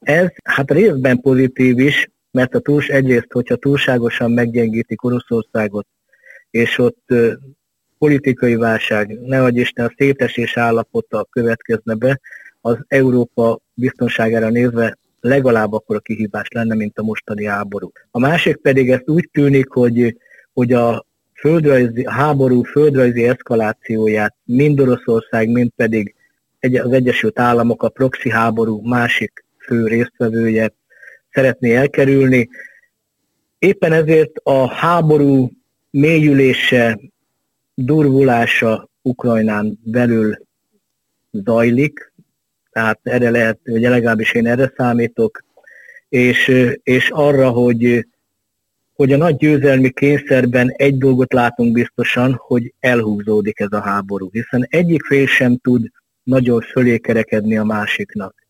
Ez 0.00 0.28
hát 0.44 0.70
részben 0.70 1.20
pozitív 1.20 1.78
is, 1.78 2.08
mert 2.34 2.54
a 2.54 2.58
túls, 2.58 2.88
egyrészt, 2.88 3.32
hogyha 3.32 3.56
túlságosan 3.56 4.30
meggyengítik 4.30 5.04
Oroszországot, 5.04 5.86
és 6.50 6.78
ott 6.78 7.14
politikai 7.98 8.54
válság, 8.54 9.20
nehogy 9.20 9.56
Isten 9.56 9.86
a 9.86 9.94
szétesés 9.96 10.56
állapota 10.56 11.26
következne 11.30 11.94
be, 11.94 12.20
az 12.60 12.78
Európa 12.88 13.60
biztonságára 13.74 14.48
nézve 14.48 14.98
legalább 15.20 15.72
akkor 15.72 15.96
a 15.96 16.00
kihívás 16.00 16.48
lenne, 16.48 16.74
mint 16.74 16.98
a 16.98 17.02
mostani 17.02 17.46
háború. 17.46 17.90
A 18.10 18.18
másik 18.18 18.56
pedig 18.56 18.90
ezt 18.90 19.08
úgy 19.08 19.28
tűnik, 19.32 19.68
hogy, 19.68 20.16
hogy 20.52 20.72
a 20.72 21.06
földrajzi, 21.34 22.02
a 22.02 22.10
háború 22.10 22.62
földrajzi 22.62 23.24
eszkalációját 23.28 24.34
mind 24.44 24.80
Oroszország, 24.80 25.48
mind 25.48 25.70
pedig 25.76 26.14
az 26.60 26.92
Egyesült 26.92 27.38
Államok 27.38 27.82
a 27.82 27.88
proxy 27.88 28.30
háború 28.30 28.80
másik 28.88 29.44
fő 29.58 29.86
résztvevője 29.86 30.72
szeretné 31.34 31.74
elkerülni. 31.74 32.48
Éppen 33.58 33.92
ezért 33.92 34.36
a 34.42 34.68
háború 34.68 35.50
mélyülése, 35.90 36.98
durvulása 37.74 38.88
Ukrajnán 39.02 39.78
belül 39.82 40.38
zajlik, 41.30 42.12
tehát 42.70 43.00
erre 43.02 43.30
lehet, 43.30 43.58
hogy 43.64 43.80
legalábbis 43.80 44.32
én 44.32 44.46
erre 44.46 44.72
számítok, 44.76 45.44
és, 46.08 46.52
és 46.82 47.10
arra, 47.10 47.50
hogy, 47.50 48.06
hogy 48.94 49.12
a 49.12 49.16
nagy 49.16 49.36
győzelmi 49.36 49.90
kényszerben 49.90 50.68
egy 50.76 50.98
dolgot 50.98 51.32
látunk 51.32 51.72
biztosan, 51.72 52.34
hogy 52.34 52.72
elhúzódik 52.80 53.60
ez 53.60 53.72
a 53.72 53.80
háború, 53.80 54.28
hiszen 54.32 54.66
egyik 54.70 55.04
fél 55.04 55.26
sem 55.26 55.58
tud 55.58 55.90
nagyon 56.22 56.60
fölé 56.60 56.98
kerekedni 56.98 57.56
a 57.56 57.64
másiknak. 57.64 58.43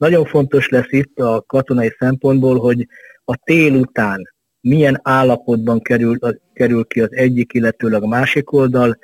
Nagyon 0.00 0.24
fontos 0.24 0.68
lesz 0.68 0.90
itt 0.92 1.18
a 1.18 1.44
katonai 1.46 1.94
szempontból, 1.98 2.58
hogy 2.58 2.86
a 3.24 3.36
tél 3.36 3.74
után 3.74 4.32
milyen 4.60 5.00
állapotban 5.02 5.80
kerül, 5.80 6.18
kerül 6.52 6.84
ki 6.84 7.00
az 7.00 7.12
egyik, 7.12 7.52
illetőleg 7.52 8.02
a 8.02 8.06
másik 8.06 8.52
oldal, 8.52 8.98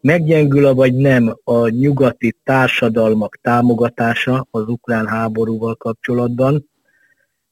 meggyengül 0.00 0.74
vagy 0.74 0.94
nem 0.94 1.36
a 1.44 1.68
nyugati 1.68 2.36
társadalmak 2.44 3.38
támogatása 3.42 4.46
az 4.50 4.68
ukrán 4.68 5.06
háborúval 5.06 5.74
kapcsolatban, 5.74 6.68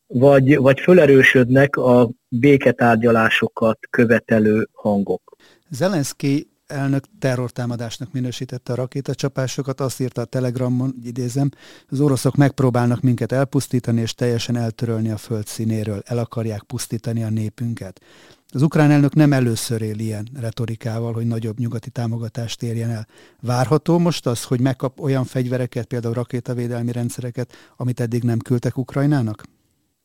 vagy, 0.06 0.56
vagy 0.56 0.80
fölerősödnek 0.80 1.76
a 1.76 2.10
béketárgyalásokat 2.28 3.78
követelő 3.90 4.68
hangok. 4.72 5.36
Zelenszky 5.70 6.48
elnök 6.66 7.04
terrortámadásnak 7.18 8.12
minősítette 8.12 8.73
a 8.73 8.76
rakétacsapásokat, 8.76 9.80
azt 9.80 10.00
írta 10.00 10.21
a 10.21 10.25
Telegramon, 10.25 10.94
idézem, 11.04 11.50
az 11.88 12.00
oroszok 12.00 12.37
megpróbálnak 12.37 13.00
minket 13.00 13.33
elpusztítani 13.33 14.00
és 14.00 14.14
teljesen 14.14 14.56
eltörölni 14.56 15.11
a 15.11 15.16
föld 15.16 15.47
színéről, 15.47 16.02
el 16.04 16.18
akarják 16.18 16.62
pusztítani 16.62 17.23
a 17.23 17.30
népünket. 17.30 18.00
Az 18.49 18.62
ukrán 18.62 18.90
elnök 18.90 19.14
nem 19.14 19.33
először 19.33 19.83
él 19.83 19.99
ilyen 19.99 20.28
retorikával, 20.40 21.12
hogy 21.12 21.26
nagyobb 21.26 21.59
nyugati 21.59 21.90
támogatást 21.90 22.62
érjen 22.62 22.90
el. 22.90 23.06
Várható 23.40 23.99
most 23.99 24.26
az, 24.26 24.44
hogy 24.44 24.61
megkap 24.61 25.00
olyan 25.00 25.25
fegyvereket, 25.25 25.87
például 25.87 26.14
rakétavédelmi 26.14 26.92
rendszereket, 26.92 27.52
amit 27.76 28.00
eddig 28.00 28.23
nem 28.23 28.38
küldtek 28.38 28.76
Ukrajnának? 28.76 29.42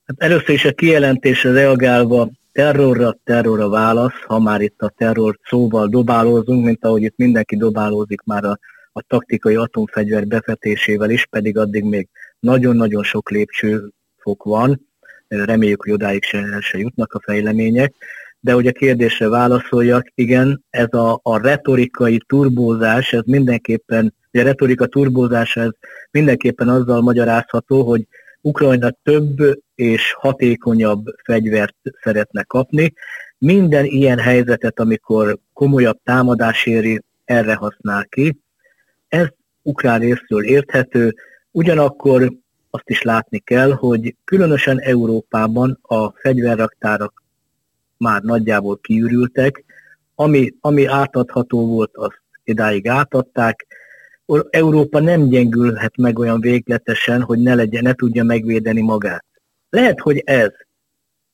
Hát 0.06 0.22
először 0.22 0.50
is 0.50 0.66
a 0.66 0.74
kijelentésre 0.74 1.52
reagálva 1.52 2.30
terrorra, 2.60 3.18
terrorra 3.24 3.70
válasz, 3.70 4.22
ha 4.28 4.40
már 4.40 4.62
itt 4.62 4.82
a 4.82 4.90
terror 4.90 5.40
szóval 5.44 5.88
dobálózunk, 5.88 6.66
mint 6.66 6.86
ahogy 6.86 7.04
itt 7.04 7.18
mindenki 7.18 7.58
dobálózik 7.58 8.22
már 8.22 8.44
a, 8.44 8.60
a 8.92 9.02
taktikai 9.08 9.56
atomfegyver 9.56 10.28
befetésével 10.28 11.10
is, 11.10 11.26
pedig 11.26 11.58
addig 11.58 11.84
még 11.84 12.08
nagyon-nagyon 12.40 13.04
sok 13.04 13.30
lépcsőfok 13.30 14.44
van, 14.44 14.88
reméljük, 15.28 15.82
hogy 15.82 15.92
odáig 15.92 16.24
se, 16.24 16.58
se 16.62 16.78
jutnak 16.78 17.14
a 17.14 17.22
fejlemények, 17.24 17.94
de 18.40 18.52
hogy 18.52 18.68
a 18.68 18.72
kérdésre 18.72 19.30
válaszoljak, 19.30 20.08
igen, 20.16 20.64
ez 20.70 20.94
a, 20.94 21.20
a 21.24 21.42
retorikai 21.42 22.22
turbózás, 22.28 23.14
ez 23.14 23.24
mindenképpen, 23.26 24.14
a 24.32 24.42
retorika 24.42 24.86
turbózása, 24.86 25.62
ez 25.62 25.72
mindenképpen 26.12 26.70
azzal 26.70 27.02
magyarázható, 27.02 27.84
hogy 27.84 28.08
Ukrajna 28.42 28.90
több 29.04 29.60
és 29.76 30.14
hatékonyabb 30.14 31.06
fegyvert 31.24 31.76
szeretne 32.02 32.44
kapni. 32.44 32.94
Minden 33.38 33.86
ilyen 33.86 34.20
helyzetet, 34.20 34.80
amikor 34.80 35.38
komolyabb 35.54 36.00
támadás 36.04 36.66
éri, 36.66 37.02
erre 37.26 37.54
használ 37.54 38.06
ki. 38.06 38.40
Ez 39.08 39.28
ukrán 39.62 40.00
részről 40.00 40.44
érthető, 40.44 41.16
ugyanakkor 41.52 42.34
azt 42.70 42.90
is 42.90 43.02
látni 43.02 43.40
kell, 43.40 43.72
hogy 43.72 44.16
különösen 44.24 44.80
Európában 44.80 45.80
a 45.82 46.12
fegyverraktárak 46.12 47.24
már 47.98 48.22
nagyjából 48.22 48.78
kiürültek, 48.78 49.64
ami, 50.16 50.54
ami 50.60 50.86
átadható 50.86 51.68
volt, 51.68 51.96
azt 51.96 52.22
idáig 52.44 52.88
átadták, 52.88 53.66
Európa 54.50 55.00
nem 55.00 55.28
gyengülhet 55.28 55.98
meg 55.98 56.20
olyan 56.20 56.42
végletesen, 56.42 57.22
hogy 57.22 57.40
ne 57.40 57.56
legyen, 57.56 57.84
ne 57.84 57.94
tudja 57.94 58.24
megvédeni 58.24 58.82
magát. 58.82 59.26
Lehet, 59.70 60.00
hogy 60.00 60.22
ez 60.26 60.50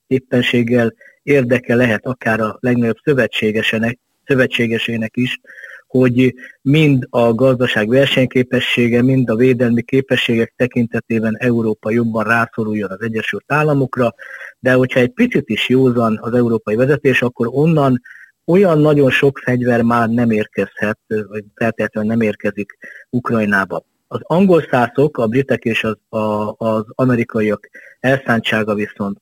éppenséggel 0.07 0.93
érdeke 1.23 1.75
lehet 1.75 2.05
akár 2.05 2.39
a 2.39 2.57
legnagyobb 2.59 2.97
szövetségesenek, 3.03 3.99
szövetségesének 4.25 5.17
is, 5.17 5.39
hogy 5.87 6.33
mind 6.61 7.07
a 7.09 7.33
gazdaság 7.33 7.87
versenyképessége, 7.87 9.01
mind 9.01 9.29
a 9.29 9.35
védelmi 9.35 9.81
képességek 9.81 10.53
tekintetében 10.55 11.35
Európa 11.37 11.91
jobban 11.91 12.23
rászoruljon 12.23 12.89
az 12.89 13.01
Egyesült 13.01 13.43
Államokra, 13.47 14.13
de 14.59 14.73
hogyha 14.73 14.99
egy 14.99 15.11
picit 15.11 15.49
is 15.49 15.69
józan 15.69 16.19
az 16.21 16.33
európai 16.33 16.75
vezetés, 16.75 17.21
akkor 17.21 17.47
onnan 17.51 18.01
olyan 18.45 18.79
nagyon 18.79 19.09
sok 19.11 19.37
fegyver 19.37 19.81
már 19.81 20.09
nem 20.09 20.31
érkezhet, 20.31 20.99
vagy 21.07 21.43
feltétlenül 21.55 22.09
nem 22.09 22.21
érkezik 22.21 22.77
Ukrajnába. 23.09 23.83
Az 24.07 24.19
angol 24.23 24.67
szászok, 24.71 25.17
a 25.17 25.27
britek 25.27 25.63
és 25.63 25.83
az, 25.83 26.19
a, 26.19 26.55
az 26.57 26.85
amerikaiak 26.87 27.69
elszántsága 27.99 28.73
viszont 28.73 29.19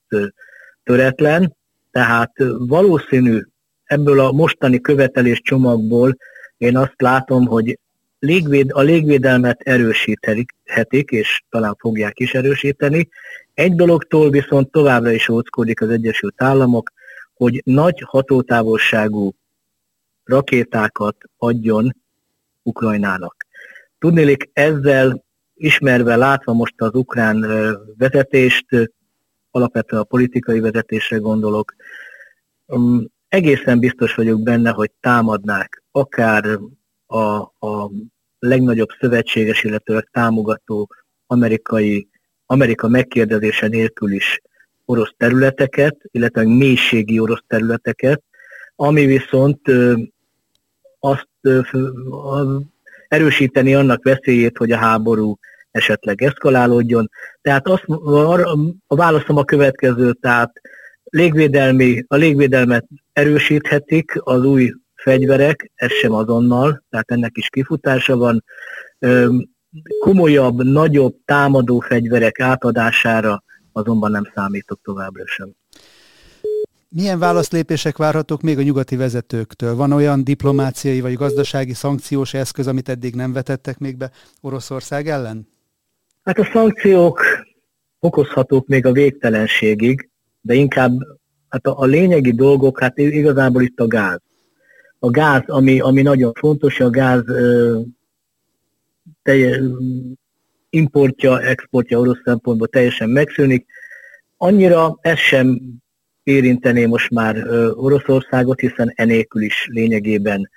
töretlen, 0.83 1.55
tehát 1.91 2.31
valószínű 2.57 3.41
ebből 3.83 4.19
a 4.19 4.31
mostani 4.31 4.81
követelés 4.81 5.41
csomagból 5.41 6.17
én 6.57 6.77
azt 6.77 7.01
látom, 7.01 7.45
hogy 7.45 7.79
légvéd, 8.19 8.71
a 8.73 8.81
légvédelmet 8.81 9.61
erősíthetik, 9.61 11.09
és 11.09 11.41
talán 11.49 11.75
fogják 11.79 12.19
is 12.19 12.33
erősíteni. 12.33 13.09
Egy 13.53 13.75
dologtól 13.75 14.29
viszont 14.29 14.71
továbbra 14.71 15.11
is 15.11 15.29
óckodik 15.29 15.81
az 15.81 15.89
Egyesült 15.89 16.41
Államok, 16.41 16.91
hogy 17.33 17.61
nagy 17.65 18.03
hatótávolságú 18.05 19.33
rakétákat 20.23 21.17
adjon 21.37 21.95
Ukrajnának. 22.63 23.45
Tudnélik 23.99 24.49
ezzel 24.53 25.23
ismerve, 25.53 26.15
látva 26.15 26.53
most 26.53 26.81
az 26.81 26.93
ukrán 26.93 27.45
vezetést, 27.97 28.65
alapvetően 29.51 30.01
a 30.01 30.05
politikai 30.05 30.59
vezetésre 30.59 31.17
gondolok, 31.17 31.75
um, 32.65 33.11
egészen 33.27 33.79
biztos 33.79 34.15
vagyok 34.15 34.41
benne, 34.41 34.69
hogy 34.69 34.91
támadnák 34.99 35.83
akár 35.91 36.59
a, 37.05 37.17
a 37.67 37.91
legnagyobb 38.39 38.89
szövetséges, 38.99 39.63
illetve 39.63 40.07
támogató 40.11 40.89
amerikai, 41.27 42.07
Amerika 42.45 42.87
megkérdezése 42.87 43.67
nélkül 43.67 44.11
is 44.11 44.41
orosz 44.85 45.13
területeket, 45.17 45.97
illetve 46.11 46.43
mélységi 46.43 47.19
orosz 47.19 47.43
területeket, 47.47 48.21
ami 48.75 49.05
viszont 49.05 49.59
azt 50.99 51.27
erősíteni 53.07 53.75
annak 53.75 54.03
veszélyét, 54.03 54.57
hogy 54.57 54.71
a 54.71 54.77
háború 54.77 55.37
esetleg 55.71 56.21
eszkalálódjon. 56.21 57.09
Tehát 57.41 57.67
azt, 57.67 57.83
a 58.87 58.95
válaszom 58.95 59.37
a 59.37 59.43
következő, 59.43 60.13
tehát 60.13 60.51
légvédelmi, 61.03 62.03
a 62.07 62.15
légvédelmet 62.15 62.85
erősíthetik 63.13 64.11
az 64.19 64.45
új 64.45 64.73
fegyverek, 64.95 65.71
ez 65.75 65.91
sem 65.91 66.13
azonnal, 66.13 66.83
tehát 66.89 67.11
ennek 67.11 67.37
is 67.37 67.49
kifutása 67.49 68.17
van. 68.17 68.43
Komolyabb, 69.99 70.63
nagyobb 70.63 71.15
támadó 71.25 71.79
fegyverek 71.79 72.39
átadására 72.39 73.43
azonban 73.73 74.11
nem 74.11 74.31
számítok 74.35 74.79
továbbra 74.83 75.23
sem. 75.25 75.49
Milyen 76.89 77.19
válaszlépések 77.19 77.97
várhatók 77.97 78.41
még 78.41 78.57
a 78.57 78.61
nyugati 78.61 78.95
vezetőktől? 78.95 79.75
Van 79.75 79.91
olyan 79.91 80.23
diplomáciai 80.23 81.01
vagy 81.01 81.13
gazdasági 81.13 81.73
szankciós 81.73 82.33
eszköz, 82.33 82.67
amit 82.67 82.89
eddig 82.89 83.15
nem 83.15 83.33
vetettek 83.33 83.77
még 83.77 83.97
be 83.97 84.11
Oroszország 84.41 85.07
ellen? 85.07 85.47
Hát 86.23 86.39
a 86.39 86.49
szankciók 86.53 87.21
okozhatók 87.99 88.67
még 88.67 88.85
a 88.85 88.91
végtelenségig, 88.91 90.09
de 90.41 90.53
inkább 90.53 90.91
hát 91.49 91.65
a, 91.67 91.79
a 91.79 91.85
lényegi 91.85 92.31
dolgok, 92.31 92.79
hát 92.79 92.97
igazából 92.97 93.61
itt 93.61 93.79
a 93.79 93.87
gáz. 93.87 94.21
A 94.99 95.09
gáz, 95.09 95.43
ami, 95.45 95.79
ami 95.79 96.01
nagyon 96.01 96.33
fontos, 96.33 96.79
a 96.79 96.89
gáz 96.89 97.23
ö, 97.27 97.79
telje, 99.21 99.61
importja, 100.73 101.41
exportja 101.41 101.99
orosz 101.99 102.21
szempontból 102.25 102.67
teljesen 102.67 103.09
megszűnik. 103.09 103.65
Annyira 104.37 104.97
ez 105.01 105.17
sem 105.17 105.61
érintené 106.23 106.85
most 106.85 107.09
már 107.09 107.35
Oroszországot, 107.73 108.59
hiszen 108.59 108.91
enélkül 108.95 109.41
is 109.41 109.67
lényegében 109.69 110.49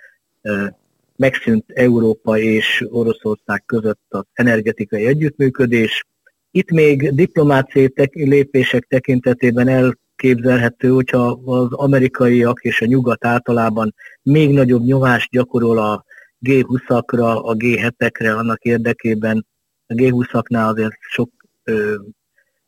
megszűnt 1.17 1.65
Európa 1.67 2.39
és 2.39 2.87
Oroszország 2.91 3.63
között 3.67 4.01
az 4.09 4.25
energetikai 4.33 5.07
együttműködés. 5.07 6.07
Itt 6.51 6.71
még 6.71 7.15
diplomáciai 7.15 7.93
lépések 8.13 8.87
tekintetében 8.89 9.69
elképzelhető, 9.69 10.89
hogyha 10.89 11.41
az 11.45 11.73
amerikaiak 11.73 12.61
és 12.63 12.81
a 12.81 12.87
nyugat 12.87 13.25
általában 13.25 13.95
még 14.23 14.51
nagyobb 14.51 14.85
nyomást 14.85 15.31
gyakorol 15.31 15.79
a 15.79 16.05
G20-akra, 16.47 17.43
a 17.43 17.55
G7-ekre 17.55 18.37
annak 18.37 18.63
érdekében, 18.63 19.47
a 19.87 19.95
G20-aknál 19.95 20.69
azért 20.69 20.97
sok 21.01 21.31
ö, 21.65 21.95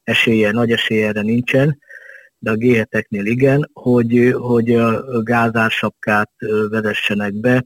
esélye, 0.03 0.51
nagy 0.51 0.71
esélye 0.71 1.07
erre 1.07 1.23
nincsen, 1.23 1.79
de 2.39 2.51
a 2.51 2.57
g 2.57 2.87
igen, 3.09 3.71
hogy, 3.73 4.35
hogy 4.37 4.75
a 4.75 5.23
gázársapkát 5.23 6.31
vezessenek 6.69 7.35
be. 7.35 7.65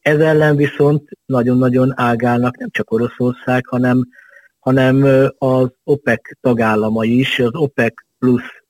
Ez 0.00 0.20
ellen 0.20 0.56
viszont 0.56 1.08
nagyon-nagyon 1.26 1.92
ágálnak 1.96 2.56
nem 2.56 2.68
csak 2.70 2.90
Oroszország, 2.90 3.66
hanem, 3.66 4.08
hanem 4.58 5.02
az 5.38 5.68
OPEC 5.84 6.20
tagállamai 6.40 7.18
is. 7.18 7.38
Az 7.38 7.54
OPEC 7.54 7.94
plusz 8.18 8.62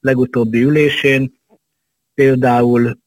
legutóbbi 0.00 0.62
ülésén 0.62 1.32
például 2.14 2.98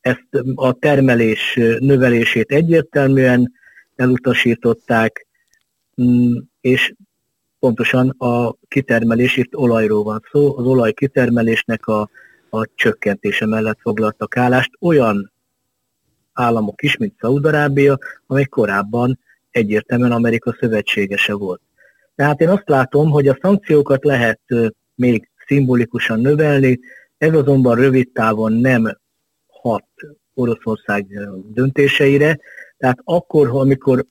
ezt 0.00 0.28
a 0.54 0.72
termelés 0.72 1.54
növelését 1.78 2.50
egyértelműen 2.50 3.52
elutasították, 3.96 5.26
és 6.60 6.94
pontosan 7.58 8.08
a 8.08 8.54
kitermelés, 8.68 9.36
itt 9.36 9.56
olajról 9.56 10.02
van 10.02 10.22
szó, 10.32 10.58
az 10.58 10.64
olaj 10.64 10.92
kitermelésnek 10.92 11.86
a, 11.86 12.10
a 12.50 12.66
csökkentése 12.74 13.46
mellett 13.46 13.78
foglaltak 13.80 14.36
állást 14.36 14.70
olyan 14.80 15.32
államok 16.32 16.82
is, 16.82 16.96
mint 16.96 17.14
Szaudarábia, 17.20 17.98
amely 18.26 18.44
korábban 18.44 19.18
egyértelműen 19.50 20.12
Amerika 20.12 20.56
szövetségese 20.60 21.34
volt. 21.34 21.60
Tehát 22.14 22.40
én 22.40 22.48
azt 22.48 22.68
látom, 22.68 23.10
hogy 23.10 23.28
a 23.28 23.38
szankciókat 23.42 24.04
lehet 24.04 24.40
még 24.94 25.28
szimbolikusan 25.46 26.20
növelni, 26.20 26.80
ez 27.18 27.34
azonban 27.34 27.76
rövid 27.76 28.10
távon 28.12 28.52
nem 28.52 28.98
hat 29.46 29.84
Oroszország 30.34 31.06
döntéseire, 31.52 32.38
tehát 32.76 32.98
akkor, 33.04 33.48
amikor 33.48 34.04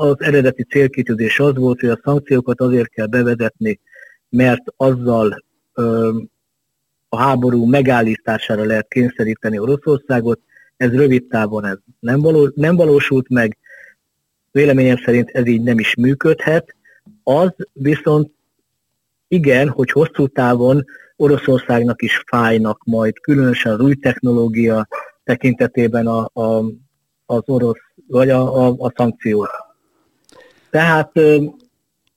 az 0.00 0.16
eredeti 0.18 0.62
célkitűzés 0.62 1.40
az 1.40 1.56
volt, 1.56 1.80
hogy 1.80 1.88
a 1.88 2.00
szankciókat 2.04 2.60
azért 2.60 2.88
kell 2.88 3.06
bevezetni, 3.06 3.80
mert 4.28 4.62
azzal 4.76 5.44
ö, 5.74 6.18
a 7.08 7.18
háború 7.18 7.64
megállítására 7.64 8.64
lehet 8.64 8.88
kényszeríteni 8.88 9.58
Oroszországot, 9.58 10.40
ez 10.76 10.90
rövid 10.94 11.26
távon 11.26 11.64
ez 11.64 11.76
nem, 11.98 12.20
való, 12.20 12.50
nem 12.54 12.76
valósult 12.76 13.28
meg, 13.28 13.56
véleményem 14.50 14.96
szerint 14.96 15.30
ez 15.30 15.46
így 15.46 15.62
nem 15.62 15.78
is 15.78 15.94
működhet, 15.94 16.74
az 17.22 17.50
viszont 17.72 18.30
igen, 19.28 19.68
hogy 19.68 19.90
hosszú 19.90 20.26
távon 20.26 20.84
Oroszországnak 21.16 22.02
is 22.02 22.22
fájnak 22.26 22.82
majd, 22.84 23.20
különösen 23.20 23.72
az 23.72 23.80
új 23.80 23.94
technológia 23.94 24.88
tekintetében 25.24 26.06
a, 26.06 26.30
a, 26.32 26.64
az 27.26 27.42
orosz, 27.44 27.80
vagy 28.06 28.30
a, 28.30 28.66
a, 28.66 28.74
a 28.78 28.92
szankciók. 28.96 29.69
Tehát 30.70 31.12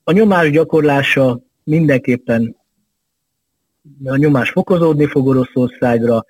a 0.03 0.11
nyomás 0.11 0.49
gyakorlása 0.49 1.39
mindenképpen 1.63 2.55
a 4.03 4.15
nyomás 4.15 4.49
fokozódni 4.49 5.05
fog 5.05 5.27
Oroszországra. 5.27 6.25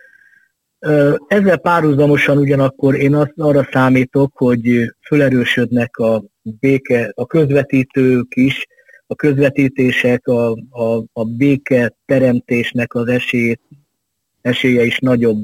Ezzel 1.27 1.57
párhuzamosan 1.57 2.37
ugyanakkor 2.37 2.95
én 2.95 3.15
azt, 3.15 3.33
arra 3.37 3.67
számítok, 3.71 4.31
hogy 4.35 4.93
felerősödnek 5.01 5.97
a 5.97 6.23
béke, 6.41 7.11
a 7.15 7.25
közvetítők 7.25 8.35
is, 8.35 8.67
a 9.07 9.15
közvetítések, 9.15 10.27
a, 10.27 10.51
a, 10.69 11.03
a 11.13 11.23
béke 11.25 11.93
teremtésnek 12.05 12.93
az 12.93 13.07
esélyét, 13.07 13.61
esélye 14.41 14.83
is 14.83 14.99
nagyobb, 14.99 15.43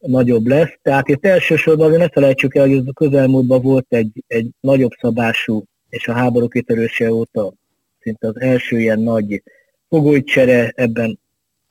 nagyobb 0.00 0.46
lesz. 0.46 0.78
Tehát 0.82 1.08
itt 1.08 1.26
elsősorban 1.26 1.86
azért 1.86 2.00
ne 2.00 2.08
felejtsük 2.08 2.54
el, 2.54 2.68
hogy 2.68 2.82
a 2.86 2.92
közelmúltban 2.92 3.62
volt 3.62 3.86
egy, 3.88 4.24
egy 4.26 4.50
nagyobb 4.60 4.92
szabású, 5.00 5.64
és 5.88 6.08
a 6.08 6.12
háború 6.12 6.48
kitörőse 6.48 7.12
óta 7.12 7.52
szinte 8.00 8.26
az 8.26 8.40
első 8.40 8.80
ilyen 8.80 9.00
nagy 9.00 9.42
fogolycsere, 9.88 10.72
ebben 10.74 11.18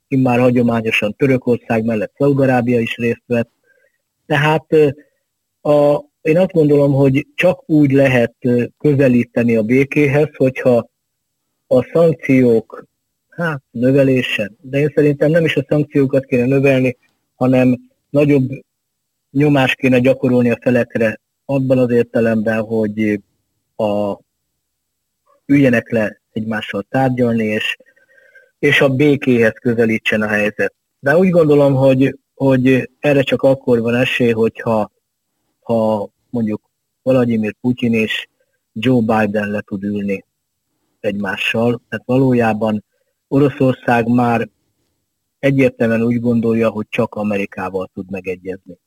immár 0.08 0.40
hagyományosan 0.40 1.16
Törökország 1.18 1.86
mellett 1.86 2.14
Szaudarábia 2.18 2.80
is 2.80 2.98
részt 2.98 3.24
vett. 3.26 3.50
Tehát 4.26 4.66
a, 5.62 6.04
én 6.22 6.38
azt 6.38 6.52
gondolom, 6.52 6.94
hogy 6.94 7.28
csak 7.36 7.70
úgy 7.70 7.92
lehet 7.92 8.36
közelíteni 8.78 9.56
a 9.56 9.64
békéhez, 9.64 10.30
hogyha 10.36 10.90
a 11.68 11.84
szankciók 11.84 12.86
hát 13.30 13.62
növelése, 13.72 14.52
de 14.62 14.80
én 14.80 14.92
szerintem 14.96 15.32
nem 15.32 15.46
is 15.46 15.56
a 15.56 15.66
szankciókat 15.70 16.26
kéne 16.26 16.46
növelni, 16.46 16.98
hanem 17.36 17.89
nagyobb 18.10 18.50
nyomást 19.32 19.76
kéne 19.76 20.00
gyakorolni 20.00 20.50
a 20.50 20.60
felekre 20.62 21.20
abban 21.46 21.78
az 21.78 21.92
értelemben, 21.92 22.62
hogy 22.62 23.22
a, 23.76 24.20
üljenek 25.46 25.92
le 25.92 26.22
egymással 26.32 26.86
tárgyalni, 26.90 27.44
és, 27.44 27.78
és 28.60 28.82
a 28.82 28.90
békéhez 28.90 29.54
közelítsen 29.62 30.22
a 30.22 30.28
helyzet. 30.28 30.74
De 31.00 31.18
úgy 31.18 31.30
gondolom, 31.30 31.74
hogy, 31.74 32.18
hogy 32.34 32.90
erre 33.00 33.22
csak 33.22 33.42
akkor 33.42 33.82
van 33.82 33.96
esély, 33.96 34.32
hogyha 34.32 34.92
ha 35.60 36.10
mondjuk 36.30 36.62
Vladimir 37.02 37.56
Putyin 37.62 37.94
és 37.94 38.28
Joe 38.74 39.02
Biden 39.02 39.50
le 39.50 39.62
tud 39.62 39.84
ülni 39.84 40.26
egymással. 41.00 41.82
Tehát 41.90 42.06
valójában 42.06 42.84
Oroszország 43.28 44.08
már 44.08 44.50
egyértelműen 45.40 46.04
úgy 46.04 46.20
gondolja, 46.20 46.70
hogy 46.70 46.86
csak 46.90 47.16
Amerikával 47.16 47.90
tud 47.94 48.12
megegyezni. 48.12 48.78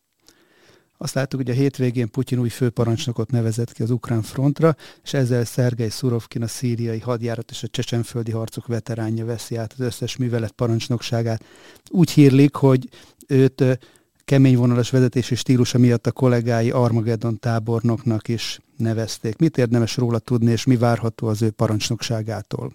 Azt 1.03 1.15
láttuk, 1.15 1.41
hogy 1.41 1.51
a 1.51 1.55
hétvégén 1.55 2.11
Putyin 2.11 2.38
új 2.38 2.49
főparancsnokot 2.49 3.31
nevezett 3.31 3.73
ki 3.73 3.83
az 3.83 3.91
ukrán 3.91 4.23
frontra, 4.23 4.77
és 5.03 5.15
ezzel 5.15 5.45
Szergej 5.45 5.88
Szurovkin 5.88 6.43
a 6.43 6.47
szíriai 6.47 6.99
hadjárat 6.99 7.51
és 7.51 7.62
a 7.62 7.69
csecsenföldi 7.69 8.31
harcok 8.31 8.67
veteránja 8.67 9.25
veszi 9.25 9.57
át 9.57 9.73
az 9.73 9.85
összes 9.85 10.17
művelet 10.17 10.53
parancsnokságát. 10.53 11.45
Úgy 11.91 12.11
hírlik, 12.11 12.55
hogy 12.55 12.88
őt 13.27 13.79
kemény 14.25 14.57
vonalas 14.57 14.91
vezetési 14.91 15.35
stílusa 15.35 15.79
miatt 15.79 16.07
a 16.07 16.12
kollégái 16.12 16.71
Armageddon 16.71 17.38
tábornoknak 17.38 18.29
is 18.29 18.61
nevezték. 18.77 19.37
Mit 19.37 19.59
érdemes 19.59 19.97
róla 19.97 20.19
tudni, 20.19 20.51
és 20.51 20.65
mi 20.65 20.77
várható 20.77 21.27
az 21.27 21.43
ő 21.43 21.51
parancsnokságától? 21.51 22.73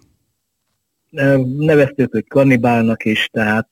Neveztük 1.56 2.14
őt 2.14 2.28
kannibálnak 2.28 3.04
is, 3.04 3.28
tehát 3.32 3.68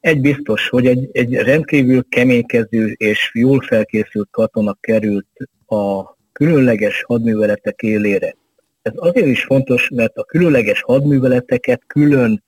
egy 0.00 0.20
biztos, 0.20 0.68
hogy 0.68 0.86
egy, 0.86 1.08
egy 1.12 1.34
rendkívül 1.34 2.04
keménykező 2.08 2.94
és 2.96 3.30
jól 3.34 3.60
felkészült 3.60 4.28
katona 4.30 4.76
került 4.80 5.26
a 5.66 6.14
különleges 6.32 7.02
hadműveletek 7.02 7.82
élére. 7.82 8.34
Ez 8.82 8.92
azért 8.96 9.26
is 9.26 9.42
fontos, 9.42 9.88
mert 9.94 10.16
a 10.16 10.24
különleges 10.24 10.82
hadműveleteket 10.82 11.82
külön, 11.86 12.42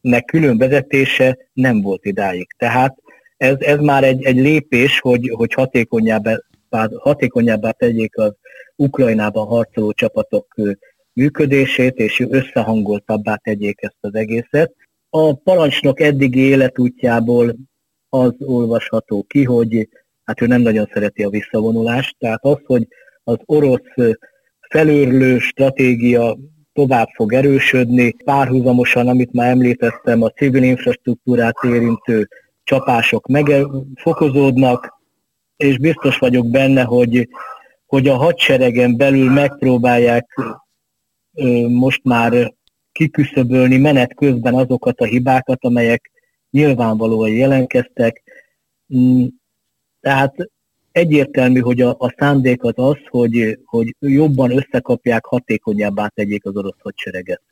meg 0.00 0.24
külön 0.24 0.58
vezetése 0.58 1.38
nem 1.52 1.80
volt 1.80 2.04
idáig. 2.04 2.48
Tehát 2.56 2.96
ez, 3.36 3.56
ez 3.58 3.78
már 3.78 4.04
egy, 4.04 4.24
egy 4.24 4.36
lépés, 4.36 5.00
hogy, 5.00 5.32
hogy 5.34 5.52
hatékonyabbá, 5.52 6.40
hatékonyabbá 6.96 7.70
tegyék 7.70 8.16
az 8.16 8.32
Ukrajnában 8.76 9.46
harcoló 9.46 9.92
csapatok 9.92 10.54
működését, 11.18 11.96
és 11.96 12.26
összehangoltabbá 12.28 13.36
tegyék 13.36 13.82
ezt 13.82 13.98
az 14.00 14.14
egészet. 14.14 14.74
A 15.10 15.34
parancsnok 15.34 16.00
eddigi 16.00 16.40
életútjából 16.40 17.56
az 18.08 18.34
olvasható 18.38 19.22
ki, 19.22 19.44
hogy 19.44 19.88
hát 20.24 20.42
ő 20.42 20.46
nem 20.46 20.60
nagyon 20.60 20.90
szereti 20.92 21.22
a 21.22 21.28
visszavonulást, 21.30 22.16
tehát 22.18 22.44
az, 22.44 22.58
hogy 22.64 22.88
az 23.24 23.36
orosz 23.44 24.16
felőrlő 24.68 25.38
stratégia 25.38 26.36
tovább 26.72 27.08
fog 27.14 27.32
erősödni, 27.32 28.12
párhuzamosan, 28.24 29.08
amit 29.08 29.32
már 29.32 29.50
említettem, 29.50 30.22
a 30.22 30.28
civil 30.28 30.62
infrastruktúrát 30.62 31.56
érintő 31.62 32.28
csapások 32.62 33.26
megfokozódnak, 33.26 34.98
és 35.56 35.78
biztos 35.78 36.18
vagyok 36.18 36.50
benne, 36.50 36.82
hogy, 36.82 37.28
hogy 37.86 38.08
a 38.08 38.16
hadseregen 38.16 38.96
belül 38.96 39.30
megpróbálják 39.30 40.26
most 41.68 42.04
már 42.04 42.54
kiküszöbölni 42.92 43.76
menet 43.76 44.14
közben 44.14 44.54
azokat 44.54 45.00
a 45.00 45.04
hibákat, 45.04 45.64
amelyek 45.64 46.10
nyilvánvalóan 46.50 47.30
jelenkeztek. 47.30 48.22
Mm, 48.96 49.26
tehát 50.00 50.34
egyértelmű, 50.92 51.60
hogy 51.60 51.80
a, 51.80 51.96
a 51.98 52.14
szándék 52.18 52.62
az 52.62 52.72
az, 52.74 52.96
hogy, 53.08 53.58
hogy 53.64 53.94
jobban 53.98 54.56
összekapják, 54.56 55.24
hatékonyabbá 55.24 56.06
tegyék 56.06 56.44
az 56.44 56.56
orosz 56.56 56.78
hadsereget. 56.82 57.42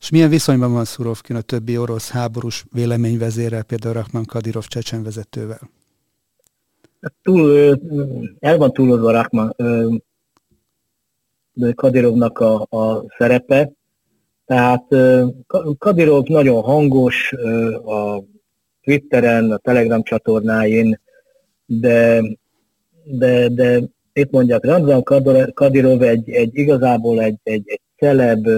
És 0.00 0.10
milyen 0.10 0.28
viszonyban 0.28 0.72
van 0.72 0.84
Szurovkin 0.84 1.36
a 1.36 1.40
többi 1.40 1.78
orosz 1.78 2.10
háborús 2.10 2.64
véleményvezérrel, 2.72 3.62
például 3.62 3.94
Rahman 3.94 4.24
Kadirov 4.24 4.64
csecsen 4.64 5.02
vezetővel? 5.02 5.70
Hát 7.00 7.12
túl, 7.22 7.78
el 8.40 8.56
van 8.56 8.72
túlozva 8.72 9.10
Rahman 9.10 9.54
Kadirovnak 11.74 12.38
a, 12.38 12.66
a 12.70 13.04
szerepe. 13.18 13.70
Tehát 14.46 14.84
Kadirov 15.78 16.26
nagyon 16.26 16.62
hangos 16.62 17.32
a 17.84 18.22
Twitteren, 18.82 19.50
a 19.50 19.56
Telegram 19.56 20.02
csatornáin, 20.02 21.00
de, 21.66 22.22
de, 23.04 23.48
de 23.48 23.80
itt 24.12 24.30
mondjak, 24.30 24.64
Ramzan 24.64 25.02
Kadirov 25.54 26.02
egy, 26.02 26.30
egy 26.30 26.50
igazából 26.52 27.22
egy, 27.22 27.38
egy, 27.42 27.62
egy 27.66 27.80
celeb, 27.96 28.48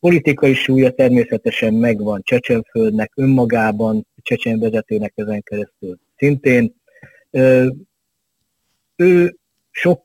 Politikai 0.00 0.54
súlya 0.54 0.90
természetesen 0.90 1.74
megvan 1.74 2.20
Csecsenföldnek 2.22 3.12
önmagában, 3.14 4.06
Csecsen 4.22 4.58
vezetőnek 4.58 5.12
ezen 5.14 5.42
keresztül 5.42 5.98
szintén. 6.16 6.74
Ő 8.96 9.36
sok, 9.70 10.04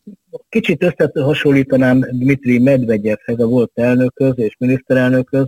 kicsit 0.49 0.83
összehasonlítanám 0.97 1.99
Dmitri 1.99 2.59
Medvegyevhez, 2.59 3.39
a 3.39 3.45
volt 3.45 3.71
elnököz 3.73 4.33
és 4.35 4.55
miniszterelnököz 4.59 5.47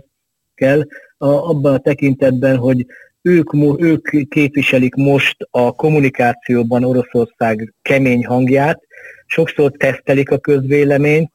kell, 0.54 0.80
a, 1.18 1.28
abban 1.28 1.74
a 1.74 1.78
tekintetben, 1.78 2.56
hogy 2.56 2.86
ők, 3.22 3.52
ők 3.78 4.28
képviselik 4.28 4.94
most 4.94 5.36
a 5.50 5.72
kommunikációban 5.72 6.84
Oroszország 6.84 7.74
kemény 7.82 8.26
hangját, 8.26 8.82
sokszor 9.26 9.70
tesztelik 9.70 10.30
a 10.30 10.38
közvéleményt, 10.38 11.32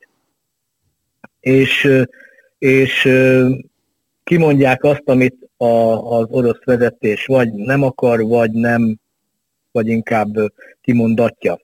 és 1.40 2.04
és 2.62 3.10
kimondják 4.24 4.84
azt, 4.84 5.04
amit 5.06 5.50
a, 5.58 5.66
az 6.18 6.28
orosz 6.30 6.64
vezetés 6.64 7.26
vagy 7.26 7.54
nem 7.54 7.84
akar, 7.84 8.22
vagy 8.24 8.52
nem, 8.52 9.00
vagy 9.72 9.88
inkább 9.88 10.36
kimondatja. 10.82 11.60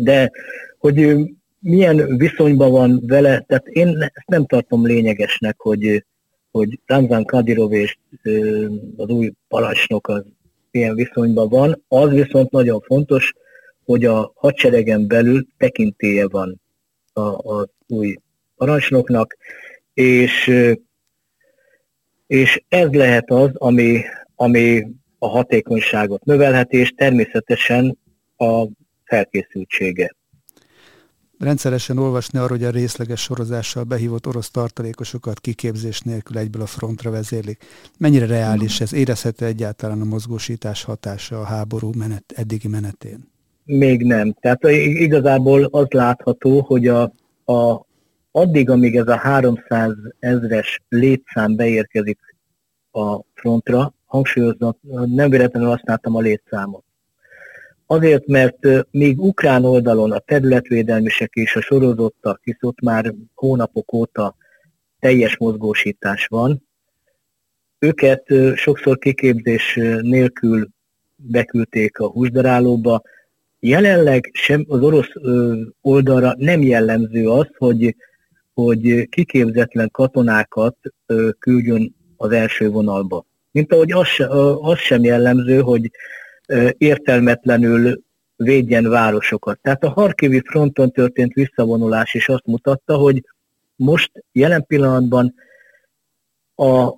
De 0.00 0.30
hogy 0.78 1.16
milyen 1.58 2.16
viszonyban 2.16 2.70
van 2.70 3.02
vele, 3.06 3.40
tehát 3.40 3.66
én 3.66 3.88
ezt 3.98 4.26
nem 4.26 4.46
tartom 4.46 4.86
lényegesnek, 4.86 5.60
hogy, 5.60 6.04
hogy 6.50 6.80
Ramzan 6.86 7.24
Kadirov 7.24 7.72
és 7.72 7.96
az 8.96 9.08
új 9.08 9.32
parancsnok 9.48 10.08
az 10.08 10.24
milyen 10.70 10.94
viszonyban 10.94 11.48
van. 11.48 11.84
Az 11.88 12.10
viszont 12.10 12.50
nagyon 12.50 12.80
fontos, 12.80 13.32
hogy 13.84 14.04
a 14.04 14.32
hadseregen 14.34 15.06
belül 15.06 15.46
tekintélye 15.56 16.28
van 16.28 16.60
az 17.36 17.68
új 17.86 18.16
parancsnoknak, 18.56 19.36
és, 19.94 20.52
és 22.26 22.62
ez 22.68 22.90
lehet 22.90 23.30
az, 23.30 23.50
ami, 23.54 24.02
ami 24.34 24.86
a 25.18 25.28
hatékonyságot 25.28 26.24
növelheti, 26.24 26.76
és 26.76 26.90
természetesen 26.90 27.98
a 28.36 28.66
felkészültsége. 29.08 30.16
Rendszeresen 31.38 31.98
olvasni 31.98 32.38
arról, 32.38 32.58
hogy 32.58 32.66
a 32.66 32.70
részleges 32.70 33.20
sorozással 33.20 33.84
behívott 33.84 34.26
orosz 34.26 34.50
tartalékosokat 34.50 35.40
kiképzés 35.40 36.00
nélkül 36.00 36.38
egyből 36.38 36.62
a 36.62 36.66
frontra 36.66 37.10
vezérlik. 37.10 37.64
Mennyire 37.98 38.26
reális 38.26 38.80
ez? 38.80 38.92
Érezhető 38.92 39.46
egyáltalán 39.46 40.00
a 40.00 40.04
mozgósítás 40.04 40.84
hatása 40.84 41.40
a 41.40 41.44
háború 41.44 41.90
menet, 41.98 42.24
eddigi 42.36 42.68
menetén? 42.68 43.30
Még 43.64 44.02
nem. 44.02 44.32
Tehát 44.40 44.62
igazából 44.68 45.64
az 45.64 45.86
látható, 45.88 46.60
hogy 46.60 46.86
a, 46.86 47.12
a, 47.44 47.86
addig, 48.30 48.70
amíg 48.70 48.96
ez 48.96 49.08
a 49.08 49.16
300 49.16 49.92
ezres 50.18 50.82
létszám 50.88 51.56
beérkezik 51.56 52.18
a 52.90 53.20
frontra, 53.34 53.92
hangsúlyozom, 54.06 54.76
nem 55.06 55.30
véletlenül 55.30 55.68
használtam 55.68 56.14
a 56.14 56.20
létszámot. 56.20 56.84
Azért, 57.90 58.26
mert 58.26 58.58
még 58.90 59.20
ukrán 59.20 59.64
oldalon 59.64 60.12
a 60.12 60.18
területvédelmisek 60.18 61.34
és 61.34 61.56
a 61.56 61.60
sorozottak, 61.60 62.40
hisz 62.42 62.58
ott 62.60 62.80
már 62.80 63.14
hónapok 63.34 63.92
óta 63.92 64.36
teljes 65.00 65.36
mozgósítás 65.36 66.26
van, 66.26 66.62
őket 67.78 68.24
sokszor 68.54 68.98
kiképzés 68.98 69.74
nélkül 70.00 70.68
beküldték 71.16 71.98
a 71.98 72.10
húsdarálóba. 72.10 73.02
Jelenleg 73.60 74.30
sem 74.32 74.64
az 74.68 74.82
orosz 74.82 75.12
oldalra 75.80 76.34
nem 76.36 76.62
jellemző 76.62 77.28
az, 77.28 77.48
hogy, 77.56 77.96
hogy 78.54 79.08
kiképzetlen 79.08 79.90
katonákat 79.90 80.76
küldjön 81.38 81.94
az 82.16 82.30
első 82.30 82.68
vonalba. 82.70 83.26
Mint 83.50 83.72
ahogy 83.72 83.92
az, 83.92 84.08
az 84.60 84.78
sem 84.78 85.04
jellemző, 85.04 85.60
hogy 85.60 85.90
értelmetlenül 86.78 88.00
védjen 88.36 88.88
városokat. 88.88 89.58
Tehát 89.62 89.84
a 89.84 89.88
Harkivi 89.88 90.42
fronton 90.44 90.90
történt 90.90 91.32
visszavonulás 91.32 92.14
is 92.14 92.28
azt 92.28 92.46
mutatta, 92.46 92.96
hogy 92.96 93.24
most 93.76 94.10
jelen 94.32 94.64
pillanatban 94.66 95.34
a, 96.54 96.94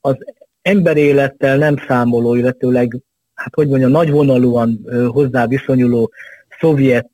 az 0.00 0.16
emberélettel 0.62 1.56
nem 1.56 1.76
számoló, 1.88 2.34
illetőleg, 2.34 2.96
hát 3.34 3.54
hogy 3.54 3.68
mondjam, 3.68 3.90
nagyvonalúan 3.90 4.80
hozzá 5.08 5.46
viszonyuló 5.46 6.10
szovjet 6.60 7.10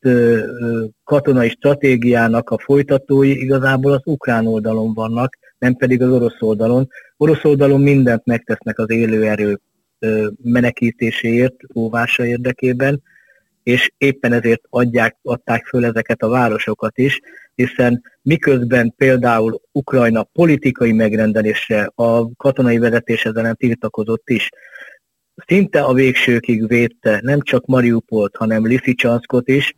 katonai 1.05 1.49
stratégiának 1.49 2.51
a 2.51 2.59
folytatói 2.59 3.41
igazából 3.43 3.93
az 3.93 4.03
ukrán 4.05 4.47
oldalon 4.47 4.95
vannak, 4.95 5.39
nem 5.59 5.75
pedig 5.75 6.03
az 6.03 6.11
orosz 6.11 6.41
oldalon. 6.41 6.89
Orosz 7.17 7.45
oldalon 7.45 7.81
mindent 7.81 8.25
megtesznek 8.27 8.79
az 8.79 8.91
élőerő 8.91 9.61
menekítéséért, 10.43 11.55
óvása 11.75 12.25
érdekében, 12.27 13.03
és 13.63 13.91
éppen 13.99 14.33
ezért 14.33 14.63
adják, 14.69 15.17
adták 15.23 15.67
föl 15.67 15.85
ezeket 15.85 16.23
a 16.23 16.29
városokat 16.29 16.99
is, 16.99 17.21
hiszen 17.55 18.03
miközben 18.23 18.95
például 18.97 19.61
Ukrajna 19.73 20.23
politikai 20.23 20.93
megrendelésre 20.93 21.91
a 21.95 22.35
katonai 22.37 22.79
vezetés 22.79 23.25
ezen 23.25 23.57
tiltakozott 23.57 24.29
is, 24.31 24.49
szinte 25.47 25.81
a 25.81 25.93
végsőkig 25.93 26.69
védte 26.69 27.21
nem 27.23 27.41
csak 27.41 27.67
Mariupolt, 27.67 28.37
hanem 28.37 28.67
Liszicsanszkot 28.67 29.49
is, 29.49 29.75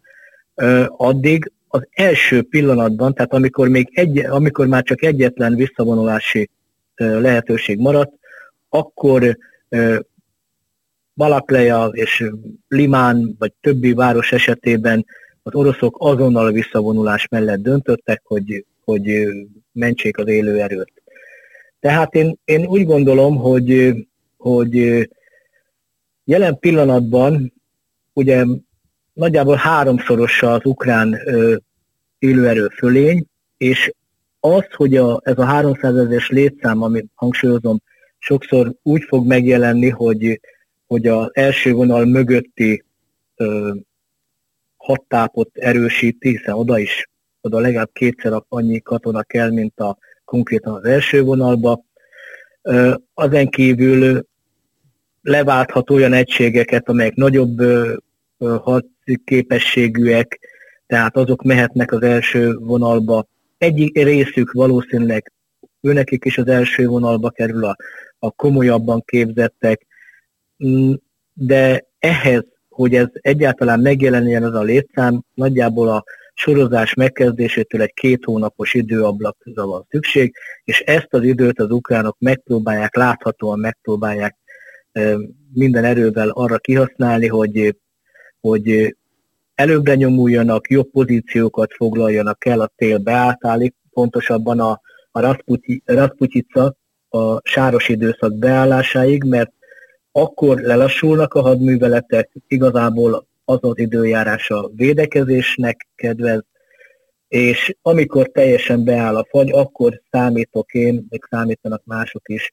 addig 0.87 1.53
az 1.69 1.87
első 1.91 2.43
pillanatban, 2.43 3.15
tehát 3.15 3.33
amikor, 3.33 3.69
még 3.69 3.89
egy, 3.93 4.19
amikor 4.19 4.67
már 4.67 4.83
csak 4.83 5.03
egyetlen 5.03 5.55
visszavonulási 5.55 6.51
lehetőség 6.95 7.79
maradt, 7.79 8.13
akkor 8.69 9.39
Balakleja 11.15 11.87
és 11.87 12.25
Limán, 12.69 13.35
vagy 13.39 13.53
többi 13.61 13.93
város 13.93 14.33
esetében 14.33 15.07
az 15.43 15.55
oroszok 15.55 15.97
azonnal 15.99 16.47
a 16.47 16.53
visszavonulás 16.53 17.29
mellett 17.29 17.61
döntöttek, 17.61 18.23
hogy, 18.25 18.65
hogy 18.85 19.29
mentsék 19.73 20.19
az 20.19 20.29
élő 20.29 20.61
erőt. 20.61 20.93
Tehát 21.81 22.15
én, 22.15 22.39
én 22.45 22.67
úgy 22.67 22.85
gondolom, 22.85 23.37
hogy, 23.37 23.95
hogy 24.37 25.09
jelen 26.25 26.59
pillanatban 26.59 27.53
ugye 28.13 28.45
nagyjából 29.13 29.57
háromszorosa 29.57 30.53
az 30.53 30.61
ukrán 30.65 31.19
élőerő 32.19 32.69
fölény, 32.69 33.27
és 33.57 33.93
az, 34.41 34.65
hogy 34.73 34.97
a, 34.97 35.21
ez 35.25 35.39
a 35.39 35.45
300 35.45 35.97
ezeres 35.97 36.29
létszám, 36.29 36.83
amit 36.83 37.07
hangsúlyozom, 37.15 37.83
sokszor 38.19 38.75
úgy 38.83 39.03
fog 39.03 39.27
megjelenni, 39.27 39.89
hogy 39.89 40.41
hogy 40.93 41.07
az 41.07 41.29
első 41.33 41.73
vonal 41.73 42.05
mögötti 42.05 42.85
ö, 43.37 43.75
hattápot 44.77 45.51
erősíti, 45.53 46.29
hiszen 46.29 46.55
oda 46.55 46.79
is, 46.79 47.09
oda 47.41 47.59
legalább 47.59 47.91
kétszer 47.93 48.33
annyi 48.49 48.81
katona 48.81 49.23
kell, 49.23 49.51
mint 49.51 49.81
a 49.81 49.99
konkrétan 50.25 50.75
az 50.75 50.85
első 50.85 51.23
vonalba. 51.23 51.85
Ö, 52.63 52.95
azen 53.15 53.49
kívül 53.49 54.27
leválthat 55.23 55.91
olyan 55.91 56.13
egységeket, 56.13 56.89
amelyek 56.89 57.15
nagyobb 57.15 57.61
ö, 57.61 57.95
képességűek, 59.25 60.41
tehát 60.87 61.17
azok 61.17 61.43
mehetnek 61.43 61.93
az 61.93 62.03
első 62.03 62.55
vonalba. 62.55 63.27
Egyik 63.59 64.03
részük 64.03 64.53
valószínűleg 64.53 65.33
őnekik 65.81 66.25
is 66.25 66.39
az 66.39 66.47
első 66.47 66.87
vonalba 66.87 67.31
kerül 67.31 67.65
a, 67.65 67.77
a 68.19 68.31
komolyabban 68.31 69.03
képzettek, 69.05 69.87
de 71.33 71.85
ehhez, 71.99 72.45
hogy 72.69 72.95
ez 72.95 73.07
egyáltalán 73.13 73.81
megjelenjen 73.81 74.43
az 74.43 74.55
a 74.55 74.63
létszám, 74.63 75.23
nagyjából 75.35 75.89
a 75.89 76.05
sorozás 76.35 76.95
megkezdésétől 76.95 77.83
egy 77.83 77.93
két 77.93 78.25
hónapos 78.25 78.75
időablakra 78.75 79.67
van 79.67 79.87
szükség, 79.91 80.35
és 80.65 80.81
ezt 80.81 81.09
az 81.11 81.23
időt 81.23 81.61
az 81.61 81.71
ukránok 81.71 82.17
megpróbálják, 82.19 82.97
láthatóan 82.97 83.59
megpróbálják 83.59 84.37
minden 85.53 85.85
erővel 85.85 86.29
arra 86.29 86.59
kihasználni, 86.59 87.27
hogy, 87.27 87.77
hogy 88.41 88.97
előbbre 89.55 89.95
nyomuljanak, 89.95 90.71
jobb 90.71 90.91
pozíciókat 90.91 91.73
foglaljanak 91.73 92.45
el 92.47 92.61
a 92.61 92.73
tél 92.77 92.99
beáltálig, 92.99 93.75
pontosabban 93.91 94.61
a, 94.61 94.81
a 95.11 95.37
Rasputyica 95.85 96.77
a 97.09 97.49
sáros 97.49 97.89
időszak 97.89 98.39
beállásáig, 98.39 99.25
mert 99.25 99.53
akkor 100.13 100.61
lelassulnak 100.61 101.35
a 101.35 101.41
hadműveletek, 101.41 102.31
igazából 102.49 103.27
az 103.45 103.59
az 103.61 103.79
időjárás 103.79 104.51
a 104.51 104.71
védekezésnek 104.75 105.89
kedvez, 105.95 106.45
és 107.29 107.77
amikor 107.83 108.29
teljesen 108.29 108.85
beáll 108.85 109.17
a 109.17 109.27
fagy, 109.31 109.51
akkor 109.51 110.01
számítok 110.11 110.73
én, 110.73 111.07
még 111.09 111.27
számítanak 111.31 111.83
mások 111.85 112.29
is, 112.29 112.51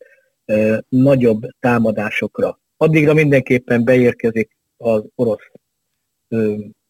nagyobb 0.90 1.42
támadásokra. 1.60 2.60
Addigra 2.78 3.14
mindenképpen 3.14 3.84
beérkezik 3.84 4.58
az 4.78 5.04
orosz 5.16 5.52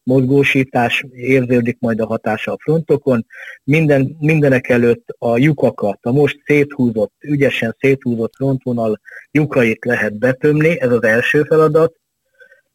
mozgósítás, 0.02 1.04
érződik 1.12 1.76
majd 1.80 2.00
a 2.00 2.06
hatása 2.06 2.52
a 2.52 2.58
frontokon. 2.60 3.26
Minden, 3.64 4.16
mindenek 4.18 4.68
előtt 4.68 5.14
a 5.18 5.38
lyukakat, 5.38 5.98
a 6.02 6.12
most 6.12 6.42
széthúzott, 6.44 7.12
ügyesen 7.20 7.76
széthúzott 7.78 8.34
frontvonal 8.34 9.00
lyukait 9.30 9.84
lehet 9.84 10.18
betömni, 10.18 10.80
ez 10.80 10.92
az 10.92 11.02
első 11.02 11.42
feladat. 11.42 11.94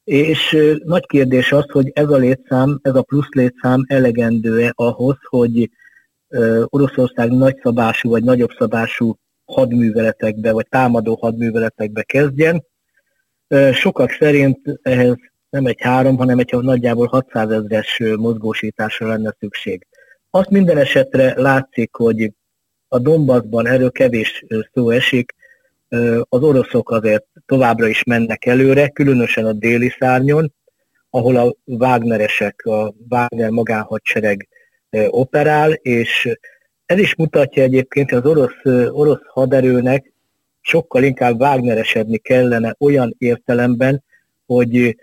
És 0.03 0.57
nagy 0.83 1.05
kérdés 1.05 1.51
az, 1.51 1.65
hogy 1.71 1.91
ez 1.93 2.09
a 2.09 2.17
létszám, 2.17 2.79
ez 2.81 2.95
a 2.95 3.01
plusz 3.01 3.29
létszám 3.29 3.83
elegendő-e 3.87 4.71
ahhoz, 4.75 5.17
hogy 5.29 5.69
Oroszország 6.65 7.31
nagyszabású 7.31 8.09
vagy 8.09 8.23
nagyobb 8.23 8.51
szabású 8.57 9.17
hadműveletekbe, 9.45 10.51
vagy 10.51 10.67
támadó 10.69 11.15
hadműveletekbe 11.15 12.03
kezdjen. 12.03 12.65
Sokak 13.73 14.11
szerint 14.11 14.59
ehhez 14.81 15.15
nem 15.55 15.65
egy 15.65 15.81
három, 15.81 16.17
hanem 16.17 16.39
egy 16.39 16.53
nagyjából 16.53 17.07
600 17.07 17.51
ezres 17.51 18.01
mozgósításra 18.17 19.07
lenne 19.07 19.35
szükség. 19.39 19.87
Azt 20.29 20.49
minden 20.49 20.77
esetre 20.77 21.41
látszik, 21.41 21.95
hogy 21.95 22.31
a 22.87 22.99
Donbassban 22.99 23.67
erről 23.67 23.91
kevés 23.91 24.45
szó 24.73 24.89
esik, 24.89 25.35
az 26.29 26.43
oroszok 26.43 26.91
azért 26.91 27.25
továbbra 27.45 27.87
is 27.87 28.03
mennek 28.03 28.45
előre, 28.45 28.87
különösen 28.87 29.45
a 29.45 29.51
déli 29.53 29.93
szárnyon, 29.99 30.53
ahol 31.09 31.35
a 31.35 31.55
Wagneresek, 31.65 32.61
a 32.65 32.93
Wagner 33.09 33.49
magánhadsereg 33.49 34.47
operál, 35.09 35.71
és 35.71 36.37
ez 36.85 36.97
is 36.97 37.15
mutatja 37.15 37.63
egyébként, 37.63 38.09
hogy 38.09 38.19
az 38.19 38.25
orosz, 38.25 38.89
orosz 38.91 39.25
haderőnek 39.27 40.11
sokkal 40.61 41.03
inkább 41.03 41.39
Wagneresedni 41.39 42.17
kellene 42.17 42.75
olyan 42.79 43.15
értelemben, 43.17 44.03
hogy 44.45 44.95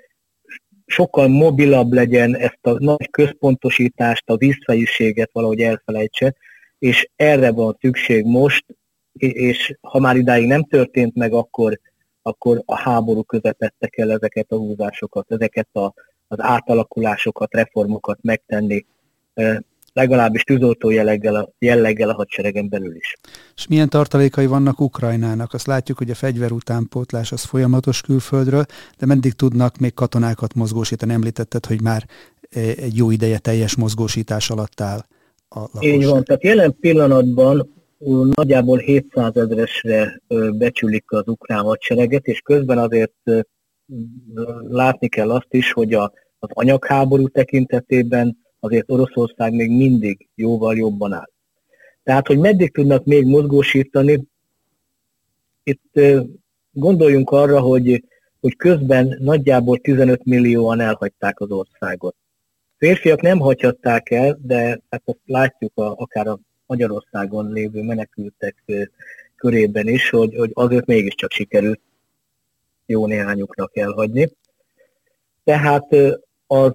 sokkal 0.93 1.29
mobilabb 1.29 1.93
legyen 1.93 2.37
ezt 2.37 2.67
a 2.67 2.77
nagy 2.79 3.11
központosítást, 3.11 4.31
a 4.31 4.37
visszajuséget 4.37 5.31
valahogy 5.33 5.61
elfelejtse, 5.61 6.35
és 6.79 7.09
erre 7.17 7.53
van 7.53 7.77
szükség 7.81 8.25
most, 8.25 8.65
és 9.13 9.77
ha 9.81 9.99
már 9.99 10.17
idáig 10.17 10.47
nem 10.47 10.65
történt 10.65 11.15
meg, 11.15 11.33
akkor, 11.33 11.81
akkor 12.23 12.63
a 12.65 12.77
háború 12.77 13.23
közepette 13.23 13.89
kell 13.89 14.11
ezeket 14.11 14.47
a 14.49 14.57
húzásokat, 14.57 15.33
ezeket 15.33 15.69
a, 15.73 15.95
az 16.29 16.41
átalakulásokat, 16.41 17.55
reformokat 17.55 18.19
megtenni 18.23 18.87
legalábbis 19.93 20.43
tűzoltó 20.43 20.91
jelleggel 20.91 21.35
a, 21.35 21.53
jelleggel 21.59 22.09
a 22.09 22.15
hadseregen 22.15 22.69
belül 22.69 22.97
is. 22.97 23.15
És 23.57 23.67
milyen 23.67 23.89
tartalékai 23.89 24.47
vannak 24.47 24.81
Ukrajnának? 24.81 25.53
Azt 25.53 25.67
látjuk, 25.67 25.99
hogy 25.99 26.11
a 26.11 26.15
fegyver 26.15 26.53
utánpótlás 26.53 27.33
az 27.33 27.45
folyamatos 27.45 28.01
külföldről, 28.01 28.65
de 28.99 29.07
meddig 29.07 29.33
tudnak 29.33 29.79
még 29.79 29.95
katonákat 29.95 30.55
mozgósítani? 30.55 31.13
Említetted, 31.13 31.67
hogy 31.67 31.83
már 31.83 32.05
e, 32.51 32.61
egy 32.61 32.97
jó 32.97 33.11
ideje 33.11 33.39
teljes 33.39 33.77
mozgósítás 33.77 34.51
alatt 34.51 34.81
áll 34.81 35.01
a 35.49 35.59
lakosság. 35.59 35.95
Így 35.95 36.07
van, 36.07 36.25
tehát 36.25 36.43
jelen 36.43 36.77
pillanatban 36.81 37.71
nagyjából 38.35 38.79
700 38.79 39.37
ezeresre 39.37 40.21
becsülik 40.53 41.05
az 41.07 41.27
ukrán 41.27 41.65
hadsereget, 41.65 42.27
és 42.27 42.41
közben 42.41 42.79
azért 42.79 43.13
látni 44.69 45.09
kell 45.09 45.31
azt 45.31 45.55
is, 45.55 45.73
hogy 45.73 45.95
a, 45.95 46.13
az 46.39 46.49
anyagháború 46.53 47.29
tekintetében 47.29 48.37
azért 48.63 48.91
Oroszország 48.91 49.53
még 49.53 49.71
mindig 49.71 50.29
jóval 50.35 50.77
jobban 50.77 51.13
áll. 51.13 51.31
Tehát, 52.03 52.27
hogy 52.27 52.39
meddig 52.39 52.73
tudnak 52.73 53.05
még 53.05 53.27
mozgósítani, 53.27 54.25
itt 55.63 56.01
gondoljunk 56.71 57.31
arra, 57.31 57.61
hogy, 57.61 58.05
hogy 58.41 58.57
közben 58.57 59.17
nagyjából 59.21 59.79
15 59.79 60.25
millióan 60.25 60.81
elhagyták 60.81 61.41
az 61.41 61.51
országot. 61.51 62.15
Férfiak 62.77 63.21
nem 63.21 63.39
hagyhatták 63.39 64.11
el, 64.11 64.39
de 64.43 64.81
hát 64.91 65.03
azt 65.05 65.19
látjuk 65.27 65.73
a, 65.75 65.95
akár 65.97 66.27
a 66.27 66.39
Magyarországon 66.67 67.53
lévő 67.53 67.83
menekültek 67.83 68.65
körében 69.37 69.89
is, 69.89 70.11
hogy, 70.11 70.35
hogy 70.37 70.51
azért 70.55 70.87
mégiscsak 70.87 71.31
sikerült 71.31 71.81
jó 72.87 73.07
néhányuknak 73.07 73.77
elhagyni. 73.77 74.29
Tehát 75.45 75.97
az 76.47 76.73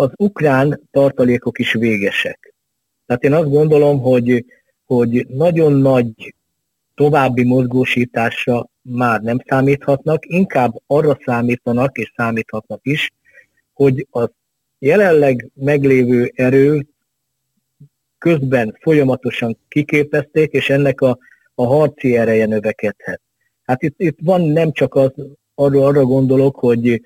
az 0.00 0.10
ukrán 0.16 0.80
tartalékok 0.90 1.58
is 1.58 1.72
végesek. 1.72 2.54
Tehát 3.06 3.24
én 3.24 3.32
azt 3.32 3.50
gondolom, 3.50 4.00
hogy, 4.00 4.44
hogy 4.84 5.26
nagyon 5.28 5.72
nagy 5.72 6.34
további 6.94 7.44
mozgósításra 7.44 8.68
már 8.82 9.20
nem 9.20 9.38
számíthatnak, 9.46 10.26
inkább 10.26 10.82
arra 10.86 11.18
számítanak, 11.24 11.98
és 11.98 12.12
számíthatnak 12.16 12.80
is, 12.82 13.10
hogy 13.72 14.06
a 14.10 14.30
jelenleg 14.78 15.50
meglévő 15.54 16.32
erő 16.34 16.86
közben 18.18 18.76
folyamatosan 18.80 19.58
kiképezték, 19.68 20.52
és 20.52 20.70
ennek 20.70 21.00
a, 21.00 21.18
a 21.54 21.66
harci 21.66 22.16
ereje 22.16 22.46
növekedhet. 22.46 23.20
Hát 23.62 23.82
itt, 23.82 23.94
itt 23.96 24.18
van 24.22 24.40
nem 24.40 24.72
csak 24.72 24.94
az, 24.94 25.12
arra, 25.54 25.86
arra 25.86 26.04
gondolok, 26.04 26.56
hogy, 26.56 27.00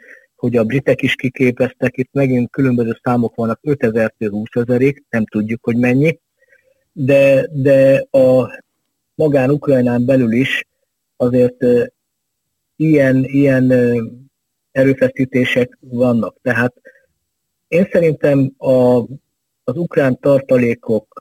hogy 0.45 0.57
a 0.57 0.65
britek 0.65 1.03
is 1.03 1.15
kiképeztek, 1.15 1.97
itt 1.97 2.13
megint 2.13 2.51
különböző 2.51 2.99
számok 3.03 3.35
vannak, 3.35 3.61
5000-től 3.63 4.29
20 4.31 4.49
ezerig, 4.53 5.03
nem 5.11 5.27
tudjuk, 5.27 5.65
hogy 5.65 5.77
mennyi, 5.77 6.19
de, 6.93 7.47
de 7.53 8.07
a 8.11 8.61
magán 9.15 9.51
Ukrajnán 9.51 10.05
belül 10.05 10.33
is 10.33 10.67
azért 11.17 11.65
ilyen, 12.77 13.25
ilyen 13.25 13.73
erőfeszítések 14.73 15.79
vannak. 15.81 16.37
Tehát 16.43 16.75
én 17.69 17.89
szerintem 17.93 18.53
a, 18.57 18.99
az 19.65 19.77
ukrán 19.77 20.19
tartalékok 20.21 21.21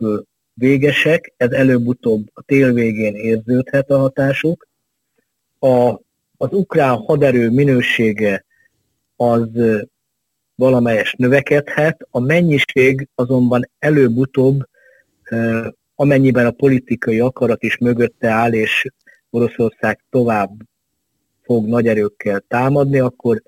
végesek, 0.53 1.33
ez 1.37 1.51
előbb-utóbb 1.51 2.29
a 2.33 2.41
tél 2.41 2.73
végén 2.73 3.15
érződhet 3.15 3.89
a 3.89 3.97
hatásuk. 3.97 4.67
A, 5.59 5.99
az 6.37 6.51
ukrán 6.51 6.95
haderő 6.95 7.49
minősége 7.49 8.45
az 9.15 9.49
valamelyes 10.55 11.15
növekedhet, 11.17 12.07
a 12.09 12.19
mennyiség 12.19 13.07
azonban 13.15 13.69
előbb-utóbb, 13.79 14.63
amennyiben 15.95 16.45
a 16.45 16.51
politikai 16.51 17.19
akarat 17.19 17.63
is 17.63 17.77
mögötte 17.77 18.27
áll, 18.27 18.53
és 18.53 18.87
Oroszország 19.29 20.03
tovább 20.09 20.51
fog 21.41 21.67
nagy 21.67 21.87
erőkkel 21.87 22.43
támadni, 22.47 22.99
akkor, 22.99 23.41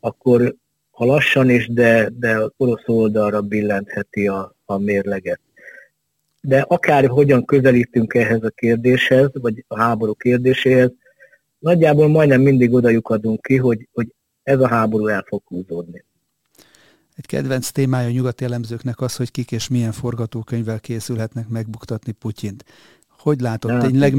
akkor 0.00 0.54
ha 0.90 1.04
lassan 1.04 1.50
is, 1.50 1.68
de, 1.68 2.08
de 2.18 2.36
az 2.36 2.50
orosz 2.56 2.82
oldalra 2.86 3.40
billentheti 3.40 4.28
a, 4.28 4.54
a 4.64 4.78
mérleget. 4.78 5.40
De 6.40 6.60
akár 6.60 7.06
hogyan 7.06 7.44
közelítünk 7.44 8.14
ehhez 8.14 8.42
a 8.42 8.48
kérdéshez, 8.48 9.30
vagy 9.32 9.64
a 9.68 9.80
háború 9.80 10.14
kérdéséhez, 10.14 10.90
nagyjából 11.58 12.08
majdnem 12.08 12.40
mindig 12.40 12.72
oda 12.72 12.88
lyukadunk 12.88 13.42
ki, 13.42 13.56
hogy, 13.56 13.88
hogy 13.92 14.06
ez 14.44 14.60
a 14.60 14.68
háború 14.68 15.06
el 15.06 15.24
fog 15.28 15.42
húzódni. 15.44 16.04
Egy 17.16 17.26
kedvenc 17.26 17.70
témája 17.70 18.08
a 18.08 18.10
nyugati 18.10 18.44
elemzőknek 18.44 19.00
az, 19.00 19.16
hogy 19.16 19.30
kik 19.30 19.52
és 19.52 19.68
milyen 19.68 19.92
forgatókönyvvel 19.92 20.80
készülhetnek 20.80 21.48
megbuktatni 21.48 22.12
Putyint. 22.12 22.64
Hogy 23.08 23.40
látod, 23.40 23.70
ja. 23.70 23.78
tényleg 23.80 24.14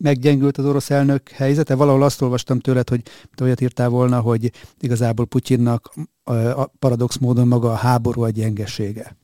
meggyengült 0.00 0.58
az 0.58 0.64
orosz 0.64 0.90
elnök 0.90 1.28
helyzete? 1.28 1.74
Valahol 1.74 2.02
azt 2.02 2.22
olvastam 2.22 2.58
tőled, 2.58 2.88
hogy 2.88 3.02
te 3.34 3.44
olyat 3.44 3.60
írtál 3.60 3.88
volna, 3.88 4.20
hogy 4.20 4.50
igazából 4.80 5.26
Putyinnak 5.26 5.94
a 6.24 6.66
paradox 6.66 7.16
módon 7.16 7.48
maga 7.48 7.70
a 7.70 7.74
háború 7.74 8.22
a 8.22 8.30
gyengesége. 8.30 9.16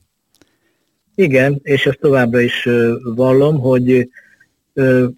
Igen, 1.15 1.61
és 1.63 1.87
ezt 1.87 1.99
továbbra 2.01 2.41
is 2.41 2.69
vallom, 3.15 3.61
hogy 3.61 4.09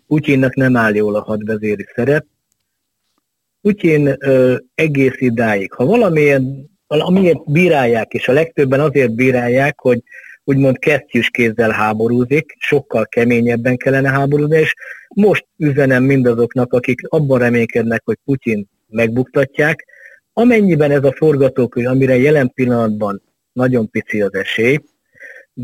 Putyinnak 0.07 0.55
nem 0.55 0.77
áll 0.77 0.95
jól 0.95 1.15
a 1.15 1.23
hadvezéri 1.23 1.87
szerep, 1.95 2.27
Putyin 3.65 4.15
ö, 4.19 4.57
egész 4.75 5.21
idáig, 5.21 5.73
ha 5.73 5.85
valamilyen, 5.85 6.71
amiért 6.87 7.51
bírálják, 7.51 8.13
és 8.13 8.29
a 8.29 8.33
legtöbben 8.33 8.81
azért 8.81 9.15
bírálják, 9.15 9.81
hogy 9.81 10.03
úgymond 10.45 10.79
kesztyűs 10.79 11.31
kézzel 11.31 11.71
háborúzik, 11.71 12.57
sokkal 12.59 13.07
keményebben 13.07 13.77
kellene 13.77 14.11
háborúzni, 14.11 14.59
és 14.59 14.75
most 15.15 15.47
üzenem 15.57 16.03
mindazoknak, 16.03 16.73
akik 16.73 17.01
abban 17.09 17.39
reménykednek, 17.39 18.03
hogy 18.05 18.19
Putyin 18.25 18.69
megbuktatják, 18.89 19.85
amennyiben 20.33 20.91
ez 20.91 21.05
a 21.05 21.13
forgatókönyv, 21.13 21.87
amire 21.87 22.17
jelen 22.17 22.51
pillanatban 22.55 23.23
nagyon 23.53 23.91
pici 23.91 24.23
az 24.23 24.35
esély, 24.35 24.79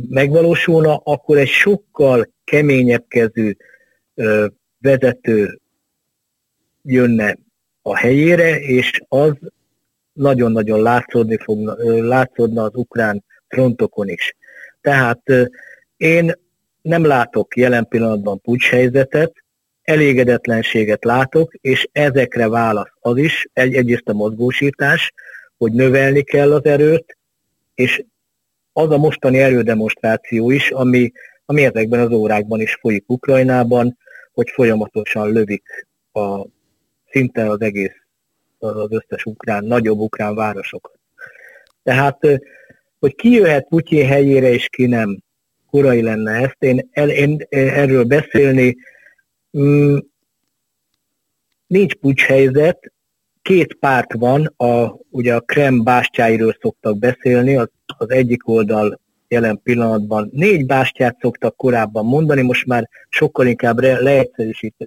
megvalósulna, 0.09 0.97
akkor 0.97 1.37
egy 1.37 1.49
sokkal 1.49 2.29
keményebb 2.45 3.05
kezű 3.09 3.57
ö, 4.15 4.47
vezető 4.79 5.61
jönne 6.83 7.37
a 7.83 7.97
helyére, 7.97 8.61
és 8.61 9.01
az 9.09 9.33
nagyon-nagyon 10.13 10.83
látszódni 10.83 11.37
fog, 11.37 11.79
látszódna 11.85 12.63
az 12.63 12.75
ukrán 12.75 13.25
frontokon 13.49 14.09
is. 14.09 14.37
Tehát 14.81 15.23
én 15.97 16.33
nem 16.83 17.05
látok 17.05 17.57
jelen 17.57 17.87
pillanatban 17.89 18.41
pucs 18.41 18.69
helyzetet, 18.69 19.33
elégedetlenséget 19.83 21.05
látok, 21.05 21.55
és 21.61 21.89
ezekre 21.93 22.49
válasz 22.49 22.93
az 23.01 23.17
is, 23.17 23.49
egy, 23.53 23.75
egyrészt 23.75 24.09
a 24.09 24.13
mozgósítás, 24.13 25.13
hogy 25.59 25.73
növelni 25.73 26.23
kell 26.23 26.53
az 26.53 26.65
erőt, 26.65 27.17
és 27.75 28.05
az 28.73 28.91
a 28.91 28.99
mostani 28.99 29.39
erődemonstráció 29.39 30.51
is, 30.51 30.71
ami, 30.71 31.13
ami 31.45 31.65
ezekben 31.65 32.01
az 32.01 32.13
órákban 32.13 32.61
is 32.61 32.75
folyik 32.75 33.05
Ukrajnában, 33.07 33.99
hogy 34.33 34.51
folyamatosan 34.51 35.33
lövik 35.33 35.87
a 36.13 36.47
szinte 37.11 37.51
az 37.51 37.61
egész, 37.61 37.97
az 38.59 38.89
összes 38.91 39.25
ukrán, 39.25 39.65
nagyobb 39.65 39.99
ukrán 39.99 40.35
városok. 40.35 40.99
Tehát, 41.83 42.19
hogy 42.99 43.15
ki 43.15 43.31
jöhet 43.31 43.69
Putyin 43.69 44.07
helyére, 44.07 44.49
és 44.49 44.69
ki 44.69 44.87
nem, 44.87 45.23
korai 45.71 46.03
lenne 46.03 46.33
ezt. 46.33 46.57
Én, 46.59 46.89
el, 46.93 47.11
én 47.11 47.47
erről 47.51 48.05
beszélni, 48.05 48.77
mm, 49.59 49.97
nincs 51.67 51.95
pucs 51.95 52.23
helyzet, 52.23 52.93
két 53.43 53.75
párt 53.75 54.13
van, 54.13 54.55
a, 54.57 54.97
ugye 55.11 55.35
a 55.35 55.41
Krem 55.41 55.83
bástyáiról 55.83 56.57
szoktak 56.61 56.99
beszélni, 56.99 57.57
az, 57.57 57.69
az 57.99 58.11
egyik 58.11 58.49
oldal 58.49 59.01
jelen 59.29 59.61
pillanatban 59.63 60.31
négy 60.33 60.67
bástyát 60.67 61.17
szoktak 61.21 61.57
korábban 61.57 62.05
mondani, 62.05 62.43
most 62.43 62.67
már 62.67 62.89
sokkal 63.09 63.47
inkább 63.47 63.79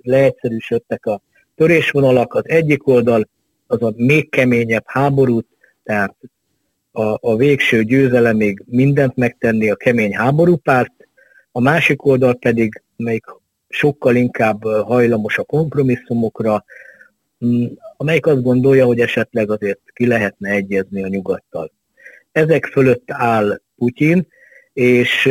leegyszerűsödtek 0.01 1.05
a 1.05 1.21
törésvonalak, 1.55 2.33
az 2.33 2.49
egyik 2.49 2.87
oldal 2.87 3.29
az 3.67 3.81
a 3.81 3.93
még 3.95 4.29
keményebb 4.29 4.83
háborút, 4.85 5.47
tehát 5.83 6.15
a, 6.91 7.17
a 7.21 7.35
végső 7.35 7.83
győzelemig 7.83 8.63
mindent 8.65 9.15
megtenni 9.15 9.69
a 9.69 9.75
kemény 9.75 10.15
háborúpárt, 10.15 10.91
a 11.51 11.61
másik 11.61 12.05
oldal 12.05 12.35
pedig, 12.35 12.83
melyik 12.95 13.25
sokkal 13.69 14.15
inkább 14.15 14.63
hajlamos 14.63 15.37
a 15.37 15.43
kompromisszumokra, 15.43 16.65
mm, 17.45 17.65
amelyik 17.97 18.25
azt 18.25 18.41
gondolja, 18.41 18.85
hogy 18.85 18.99
esetleg 18.99 19.51
azért 19.51 19.79
ki 19.93 20.07
lehetne 20.07 20.49
egyezni 20.49 21.03
a 21.03 21.07
nyugattal. 21.07 21.71
Ezek 22.31 22.65
fölött 22.65 23.11
áll 23.11 23.61
Putyin, 23.75 24.27
és 24.73 25.25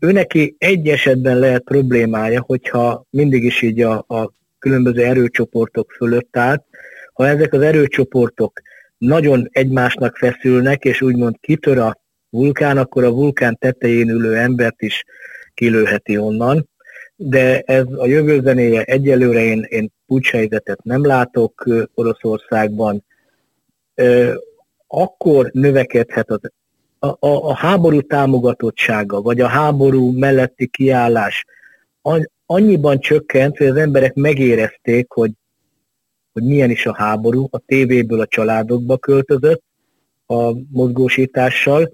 ő 0.00 0.12
neki 0.12 0.54
egy 0.58 0.88
esetben 0.88 1.38
lehet 1.38 1.62
problémája, 1.62 2.42
hogyha 2.46 3.04
mindig 3.10 3.44
is 3.44 3.62
így 3.62 3.80
a, 3.80 4.04
a 4.08 4.32
különböző 4.62 5.02
erőcsoportok 5.04 5.90
fölött 5.90 6.36
állt, 6.36 6.64
ha 7.12 7.28
ezek 7.28 7.52
az 7.52 7.60
erőcsoportok 7.60 8.60
nagyon 8.98 9.48
egymásnak 9.52 10.16
feszülnek, 10.16 10.84
és 10.84 11.02
úgymond 11.02 11.36
kitör 11.40 11.78
a 11.78 12.00
vulkán, 12.30 12.78
akkor 12.78 13.04
a 13.04 13.12
vulkán 13.12 13.56
tetején 13.58 14.08
ülő 14.08 14.36
embert 14.36 14.82
is 14.82 15.04
kilőheti 15.54 16.18
onnan. 16.18 16.68
De 17.16 17.60
ez 17.60 17.84
a 17.96 18.06
jövő 18.06 18.40
zenéje 18.40 18.82
egyelőre 18.82 19.40
én, 19.40 19.66
én 19.68 19.92
pucshelyzetet 20.06 20.82
nem 20.82 21.06
látok 21.06 21.64
Oroszországban. 21.94 23.04
Akkor 24.86 25.50
növekedhet 25.52 26.30
az, 26.30 26.40
a, 26.98 27.06
a, 27.06 27.48
a 27.48 27.54
háború 27.54 28.00
támogatottsága, 28.00 29.20
vagy 29.20 29.40
a 29.40 29.46
háború 29.46 30.10
melletti 30.10 30.66
kiállás 30.66 31.44
annyiban 32.46 33.00
csökkent, 33.00 33.56
hogy 33.56 33.66
az 33.66 33.76
emberek 33.76 34.14
megérezték, 34.14 35.10
hogy 35.10 35.30
hogy 36.32 36.42
milyen 36.42 36.70
is 36.70 36.86
a 36.86 36.94
háború, 36.94 37.48
a 37.50 37.58
tévéből 37.58 38.20
a 38.20 38.26
családokba 38.26 38.98
költözött 38.98 39.62
a 40.26 40.52
mozgósítással, 40.70 41.92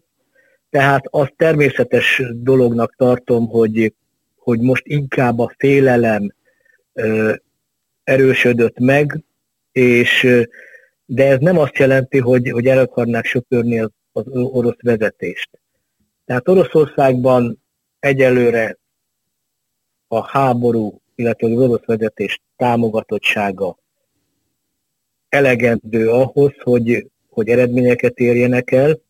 tehát 0.70 1.04
azt 1.10 1.34
természetes 1.36 2.22
dolognak 2.34 2.94
tartom, 2.96 3.46
hogy, 3.48 3.94
hogy 4.36 4.60
most 4.60 4.86
inkább 4.86 5.38
a 5.38 5.52
félelem 5.56 6.34
ö, 6.92 7.34
erősödött 8.04 8.78
meg, 8.78 9.24
és 9.72 10.26
de 11.04 11.26
ez 11.26 11.38
nem 11.38 11.58
azt 11.58 11.78
jelenti, 11.78 12.18
hogy, 12.18 12.50
hogy 12.50 12.66
el 12.66 12.78
akarnák 12.78 13.24
söpörni 13.24 13.80
az, 13.80 13.90
az 14.12 14.24
orosz 14.28 14.82
vezetést. 14.82 15.50
Tehát 16.24 16.48
Oroszországban 16.48 17.62
egyelőre 17.98 18.78
a 20.08 20.26
háború, 20.26 21.00
illetve 21.14 21.46
az 21.46 21.60
orosz 21.60 21.84
vezetés 21.84 22.40
támogatottsága 22.56 23.78
elegendő 25.28 26.10
ahhoz, 26.10 26.52
hogy, 26.62 27.10
hogy 27.28 27.48
eredményeket 27.48 28.18
érjenek 28.18 28.70
el. 28.70 29.00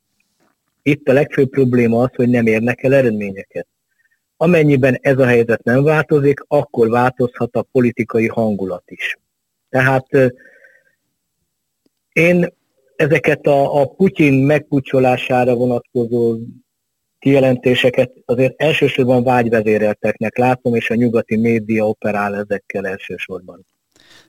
Itt 0.82 1.08
a 1.08 1.12
legfőbb 1.12 1.48
probléma 1.48 2.02
az, 2.02 2.10
hogy 2.14 2.28
nem 2.28 2.46
érnek 2.46 2.82
el 2.82 2.94
eredményeket. 2.94 3.66
Amennyiben 4.36 4.98
ez 5.00 5.18
a 5.18 5.26
helyzet 5.26 5.62
nem 5.62 5.82
változik, 5.82 6.44
akkor 6.48 6.88
változhat 6.88 7.56
a 7.56 7.62
politikai 7.62 8.26
hangulat 8.26 8.90
is. 8.90 9.18
Tehát 9.68 10.06
én 12.12 12.52
ezeket 12.96 13.46
a, 13.46 13.80
a 13.80 13.86
Putyin 13.86 14.34
megpucsolására 14.34 15.54
vonatkozó 15.54 16.38
kijelentéseket 17.18 18.12
azért 18.24 18.62
elsősorban 18.62 19.22
vágyvezérelteknek 19.22 20.38
látom, 20.38 20.74
és 20.74 20.90
a 20.90 20.94
nyugati 20.94 21.36
média 21.36 21.88
operál 21.88 22.36
ezekkel 22.36 22.86
elsősorban. 22.86 23.66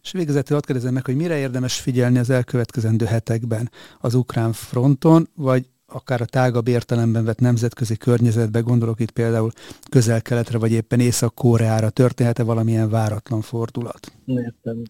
És 0.01 0.11
végezetül 0.11 0.55
azt 0.55 0.65
kérdezem 0.65 0.93
meg, 0.93 1.05
hogy 1.05 1.15
mire 1.15 1.37
érdemes 1.37 1.79
figyelni 1.79 2.17
az 2.17 2.29
elkövetkezendő 2.29 3.05
hetekben 3.05 3.71
az 3.99 4.13
ukrán 4.13 4.53
fronton, 4.53 5.27
vagy 5.35 5.65
akár 5.87 6.21
a 6.21 6.25
tágabb 6.25 6.67
értelemben 6.67 7.25
vett 7.25 7.39
nemzetközi 7.39 7.97
környezetbe, 7.97 8.59
gondolok 8.59 8.99
itt 8.99 9.11
például 9.11 9.51
közel-keletre, 9.89 10.57
vagy 10.57 10.71
éppen 10.71 10.99
Észak-Koreára, 10.99 11.89
történhet-e 11.89 12.43
valamilyen 12.43 12.89
váratlan 12.89 13.41
fordulat? 13.41 14.11
Értem. 14.25 14.83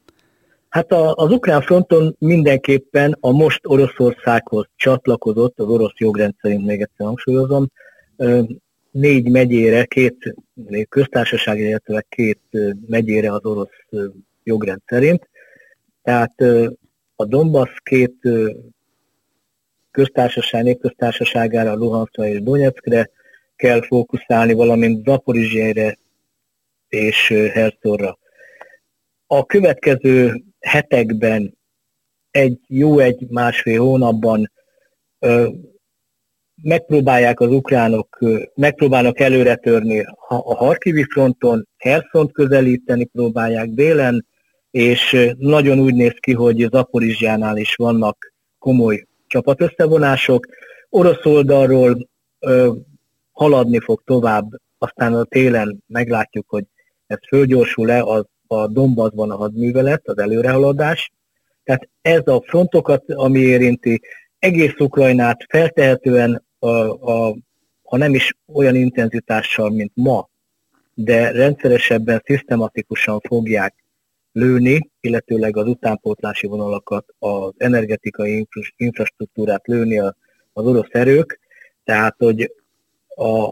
Hát 0.70 0.92
a, 0.92 1.14
az 1.16 1.32
ukrán 1.32 1.62
fronton 1.62 2.16
mindenképpen 2.20 3.18
a 3.20 3.32
most 3.32 3.60
Oroszországhoz 3.64 4.68
csatlakozott, 4.76 5.60
az 5.60 5.68
orosz 5.68 5.98
jogrendszerint 5.98 6.66
még 6.66 6.82
egyszer 6.82 7.06
hangsúlyozom, 7.06 7.68
négy 8.92 9.30
megyére, 9.30 9.86
két 9.86 10.34
köztársaság, 10.90 11.60
illetve 11.60 12.06
két 12.10 12.40
megyére 12.88 13.32
az 13.32 13.46
orosz 13.46 13.70
jogrend 14.44 14.82
szerint. 14.86 15.30
Tehát 16.02 16.42
a 17.16 17.26
Donbass 17.26 17.70
két 17.84 18.16
köztársaság, 19.92 20.64
népköztársaságára, 20.64 21.76
Luhanszra 21.76 22.28
és 22.28 22.42
Donetskre 22.42 23.10
kell 23.56 23.82
fókuszálni, 23.82 24.54
valamint 24.54 25.06
Zaporizsére 25.06 25.98
és 26.88 27.28
Herszorra. 27.28 28.18
A 29.28 29.46
következő 29.46 30.44
hetekben, 30.60 31.58
egy 32.32 32.60
jó 32.68 33.00
egy 33.00 33.28
másfél 33.30 33.80
hónapban 33.80 34.52
megpróbálják 36.62 37.40
az 37.40 37.52
ukránok, 37.52 38.20
megpróbálnak 38.56 39.20
előre 39.20 39.56
törni 39.56 40.06
a 40.28 40.56
Harkivi 40.56 41.04
fronton, 41.04 41.68
Herszont 41.78 42.32
közelíteni 42.32 43.06
próbálják 43.06 43.70
délen, 43.70 44.26
és 44.72 45.34
nagyon 45.38 45.80
úgy 45.80 45.94
néz 45.94 46.16
ki, 46.20 46.34
hogy 46.34 46.68
Zaporizsjánál 46.72 47.58
is 47.58 47.76
vannak 47.76 48.34
komoly 48.60 49.06
csapatösszevonások. 49.28 50.46
Orosz 50.90 51.26
oldalról 51.26 52.10
ö, 52.40 52.74
haladni 53.32 53.80
fog 53.80 54.02
tovább, 54.06 54.50
aztán 54.78 55.14
a 55.14 55.24
télen 55.24 55.84
meglátjuk, 55.88 56.50
hogy 56.50 56.64
ez 57.08 57.18
fölgyorsul-e, 57.28 58.02
az 58.04 58.26
a 58.48 58.68
Donbassban 58.68 59.32
a 59.32 59.36
hadművelet, 59.36 60.08
az 60.08 60.18
előrehaladás. 60.18 61.12
Tehát 61.64 61.90
ez 62.02 62.22
a 62.28 62.44
frontokat, 62.46 63.04
ami 63.14 63.40
érinti 63.40 64.02
egész 64.40 64.74
Ukrajnát 64.78 65.46
feltehetően, 65.50 66.44
a, 66.60 66.70
a, 67.12 67.36
ha 67.84 67.98
nem 67.98 68.14
is 68.14 68.38
olyan 68.54 68.76
intenzitással, 68.76 69.70
mint 69.70 69.92
ma, 69.96 70.30
de 70.94 71.32
rendszeresebben, 71.32 72.22
szisztematikusan 72.26 73.20
fogják 73.20 73.76
lőni, 74.32 74.90
illetőleg 75.00 75.58
az 75.58 75.68
utánpótlási 75.68 76.48
vonalakat, 76.48 77.06
az 77.20 77.54
energetikai 77.58 78.48
infrastruktúrát 78.76 79.68
lőni 79.68 80.00
az 80.00 80.14
orosz 80.54 80.90
erők, 80.92 81.40
tehát 81.84 82.16
hogy 82.18 82.54
a, 83.08 83.48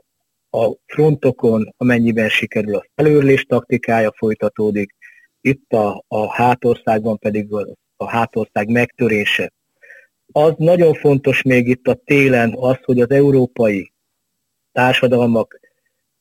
a 0.58 0.76
frontokon, 0.86 1.74
amennyiben 1.78 2.30
sikerül 2.30 2.76
a 2.76 2.86
felőrlés 2.96 3.44
taktikája 3.44 4.14
folytatódik, 4.16 4.96
itt 5.42 5.72
a, 5.72 6.04
a 6.08 6.34
hátországban 6.34 7.18
pedig 7.18 7.54
a 7.96 8.10
hátország 8.10 8.70
megtörése. 8.70 9.52
Az 10.38 10.54
nagyon 10.58 10.94
fontos 10.94 11.42
még 11.42 11.68
itt 11.68 11.88
a 11.88 11.94
télen 11.94 12.54
az, 12.58 12.78
hogy 12.84 13.02
az 13.02 13.10
európai 13.10 13.92
társadalmak 14.72 15.60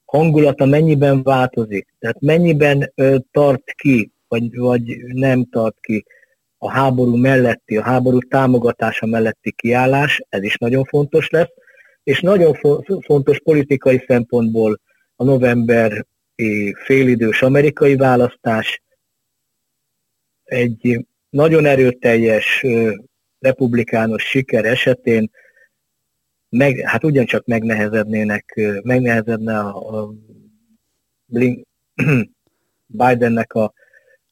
hangulata 0.04 0.64
mennyiben 0.64 1.22
változik, 1.22 1.94
tehát 1.98 2.20
mennyiben 2.20 2.92
ö, 2.94 3.16
tart 3.30 3.72
ki 3.72 4.10
vagy, 4.28 4.56
vagy 4.56 4.96
nem 4.96 5.44
tart 5.44 5.80
ki 5.80 6.04
a 6.58 6.70
háború 6.70 7.16
melletti, 7.16 7.76
a 7.76 7.82
háború 7.82 8.18
támogatása 8.18 9.06
melletti 9.06 9.52
kiállás, 9.52 10.22
ez 10.28 10.42
is 10.42 10.56
nagyon 10.56 10.84
fontos 10.84 11.28
lesz, 11.28 11.52
és 12.02 12.20
nagyon 12.20 12.54
fontos 13.00 13.40
politikai 13.40 14.04
szempontból 14.06 14.80
a 15.16 15.24
november 15.24 16.06
félidős 16.84 17.42
amerikai 17.42 17.96
választás. 17.96 18.82
Egy 20.44 21.06
nagyon 21.28 21.64
erőteljes 21.64 22.64
republikánus 23.38 24.22
siker 24.22 24.64
esetén 24.64 25.30
meg, 26.48 26.80
hát 26.84 27.04
ugyancsak 27.04 27.46
megnehezednének, 27.46 28.60
megnehezedne 28.82 29.58
a, 29.58 30.02
a 30.02 30.12
Bidennek 32.86 33.52
a 33.52 33.72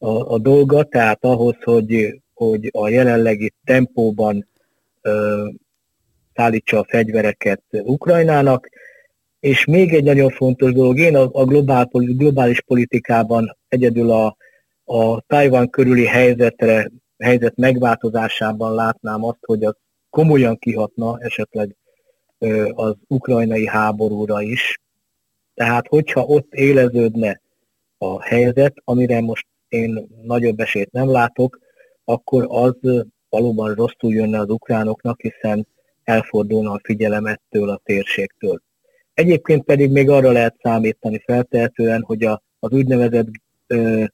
a, 0.05 0.33
a 0.33 0.39
dolga, 0.39 0.83
tehát 0.83 1.25
ahhoz, 1.25 1.57
hogy, 1.63 2.21
hogy 2.35 2.69
a 2.73 2.89
jelenlegi 2.89 3.53
tempóban 3.65 4.49
ö, 5.01 5.47
szállítsa 6.35 6.79
a 6.79 6.87
fegyvereket 6.89 7.63
Ukrajnának, 7.71 8.69
és 9.41 9.65
még 9.65 9.95
egy 9.95 10.05
nagyon 10.05 10.31
fontos 10.31 10.73
dolog, 10.73 10.99
én 10.99 11.17
a, 11.17 11.29
a 11.33 11.45
globál, 11.45 11.89
globális 11.93 12.63
politikában 12.63 13.57
egyedül 13.69 14.11
a, 14.11 14.37
a 14.85 15.21
Tajvan 15.21 15.71
körüli 15.71 16.07
helyzetre, 16.07 16.91
helyzet 17.19 17.57
megváltozásában 17.57 18.75
látnám 18.75 19.25
azt, 19.25 19.45
hogy 19.45 19.65
az 19.65 19.75
komolyan 20.11 20.59
kihatna 20.59 21.19
esetleg 21.21 21.77
az 22.75 22.95
ukrajnai 23.07 23.67
háborúra 23.67 24.43
is. 24.43 24.81
Tehát, 25.55 25.87
hogyha 25.89 26.23
ott 26.25 26.53
éleződne 26.53 27.41
a 27.99 28.23
helyzet, 28.23 28.75
amire 28.85 29.21
most 29.21 29.47
én 29.69 30.09
nagyobb 30.23 30.61
esélyt 30.61 30.93
nem 30.93 31.11
látok, 31.11 31.59
akkor 32.05 32.47
az 32.49 33.05
valóban 33.29 33.75
rosszul 33.75 34.13
jönne 34.13 34.39
az 34.39 34.49
ukránoknak, 34.49 35.21
hiszen 35.21 35.67
elfordulna 36.05 36.73
a 36.73 36.81
figyelem 36.83 37.27
ettől 37.27 37.69
a 37.69 37.81
térségtől. 37.85 38.63
Egyébként 39.15 39.65
pedig 39.65 39.91
még 39.91 40.09
arra 40.09 40.31
lehet 40.31 40.57
számítani 40.63 41.23
feltehetően, 41.25 42.03
hogy 42.03 42.25
a, 42.25 42.43
az 42.59 42.73
úgynevezett 42.73 43.29
ö, 43.67 44.05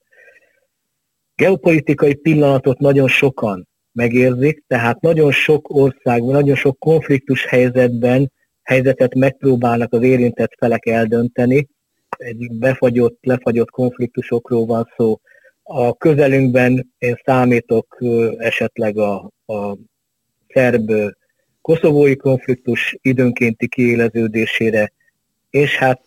geopolitikai 1.40 2.14
pillanatot 2.14 2.78
nagyon 2.78 3.08
sokan 3.08 3.68
megérzik, 3.92 4.64
tehát 4.66 5.00
nagyon 5.00 5.32
sok 5.32 5.74
országban, 5.74 6.32
nagyon 6.32 6.54
sok 6.54 6.78
konfliktus 6.78 7.46
helyzetben 7.46 8.32
helyzetet 8.62 9.14
megpróbálnak 9.14 9.92
az 9.92 10.02
érintett 10.02 10.52
felek 10.58 10.86
eldönteni. 10.86 11.68
Egy 12.08 12.52
befagyott, 12.52 13.18
lefagyott 13.20 13.70
konfliktusokról 13.70 14.66
van 14.66 14.92
szó. 14.96 15.20
A 15.62 15.96
közelünkben 15.96 16.92
én 16.98 17.20
számítok 17.24 17.98
esetleg 18.36 18.98
a, 18.98 19.30
a 19.46 19.76
szerb 20.48 20.92
koszovói 21.60 22.16
konfliktus 22.16 22.98
időnkénti 23.02 23.68
kiéleződésére, 23.68 24.92
és 25.50 25.76
hát 25.76 26.02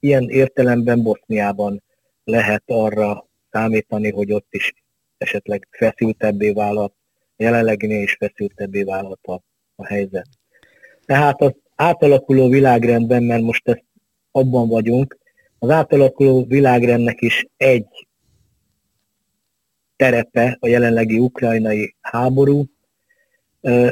ilyen 0.00 0.28
értelemben 0.28 1.02
Boszniában 1.02 1.82
lehet 2.24 2.62
arra 2.66 3.25
számítani, 3.56 4.10
hogy 4.10 4.32
ott 4.32 4.46
is 4.50 4.72
esetleg 5.18 5.68
feszültebbé 5.70 6.50
vállalt, 6.50 6.94
jelenleginél 7.36 8.02
is 8.02 8.16
feszültebbé 8.18 8.82
vállalt 8.82 9.26
a, 9.26 9.42
a 9.76 9.86
helyzet. 9.86 10.28
Tehát 11.04 11.40
az 11.40 11.52
átalakuló 11.74 12.48
világrendben, 12.48 13.22
mert 13.22 13.42
most 13.42 13.68
ezt 13.68 13.84
abban 14.30 14.68
vagyunk, 14.68 15.18
az 15.58 15.70
átalakuló 15.70 16.44
világrendnek 16.44 17.20
is 17.20 17.46
egy 17.56 18.06
terepe 19.96 20.56
a 20.60 20.68
jelenlegi 20.68 21.18
ukrajnai 21.18 21.94
háború. 22.00 22.64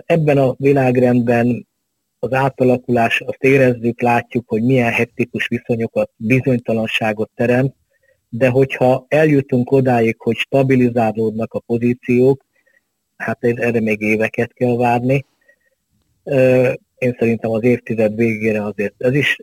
Ebben 0.06 0.38
a 0.38 0.54
világrendben 0.58 1.66
az 2.18 2.32
átalakulás, 2.32 3.20
azt 3.20 3.42
érezzük, 3.42 4.00
látjuk, 4.00 4.48
hogy 4.48 4.62
milyen 4.62 4.92
hektikus 4.92 5.46
viszonyokat, 5.48 6.10
bizonytalanságot 6.16 7.30
teremt, 7.34 7.74
de 8.36 8.48
hogyha 8.48 9.04
eljutunk 9.08 9.70
odáig, 9.70 10.16
hogy 10.18 10.36
stabilizálódnak 10.36 11.52
a 11.54 11.58
pozíciók, 11.58 12.44
hát 13.16 13.44
erre 13.44 13.80
még 13.80 14.00
éveket 14.00 14.52
kell 14.52 14.76
várni. 14.76 15.24
Én 16.98 17.16
szerintem 17.18 17.50
az 17.50 17.62
évtized 17.62 18.14
végére 18.14 18.64
azért 18.64 18.94
ez 18.98 19.14
is 19.14 19.36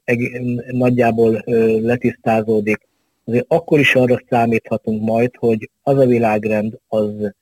nagyjából 0.72 1.44
letisztázódik. 1.82 2.88
Azért 3.24 3.46
akkor 3.48 3.80
is 3.80 3.96
arra 3.96 4.24
számíthatunk 4.30 5.02
majd, 5.02 5.36
hogy 5.36 5.70
az 5.82 5.98
a 5.98 6.06
világrend 6.06 6.80
az 6.88 7.34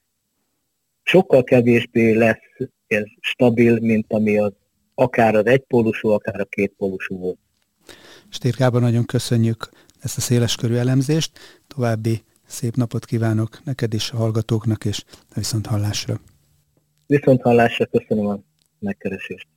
sokkal 1.04 1.44
kevésbé 1.44 2.12
lesz 2.12 2.70
ez 2.88 3.04
stabil, 3.20 3.80
mint 3.80 4.14
ami 4.14 4.38
az 4.38 4.52
akár 4.96 5.36
az 5.36 5.46
egypólusú, 5.46 6.10
akár 6.10 6.40
a 6.40 6.46
kétpólusú 6.46 7.18
volt. 7.18 7.38
Stérkában 8.30 8.82
nagyon 8.82 9.06
köszönjük 9.06 9.70
ezt 10.00 10.18
a 10.18 10.22
széleskörű 10.22 10.76
elemzést. 10.76 11.40
További 11.68 12.24
szép 12.46 12.76
napot 12.76 13.06
kívánok 13.06 13.64
neked 13.64 13.94
is, 13.94 14.12
a 14.12 14.18
hallgatóknak, 14.18 14.86
és 14.86 15.04
viszont 15.36 15.66
hallásra. 15.66 16.20
Viszont 17.06 17.42
hallásra 17.42 17.86
köszönöm 17.86 18.26
a 18.26 18.40
megkeresést. 18.80 19.48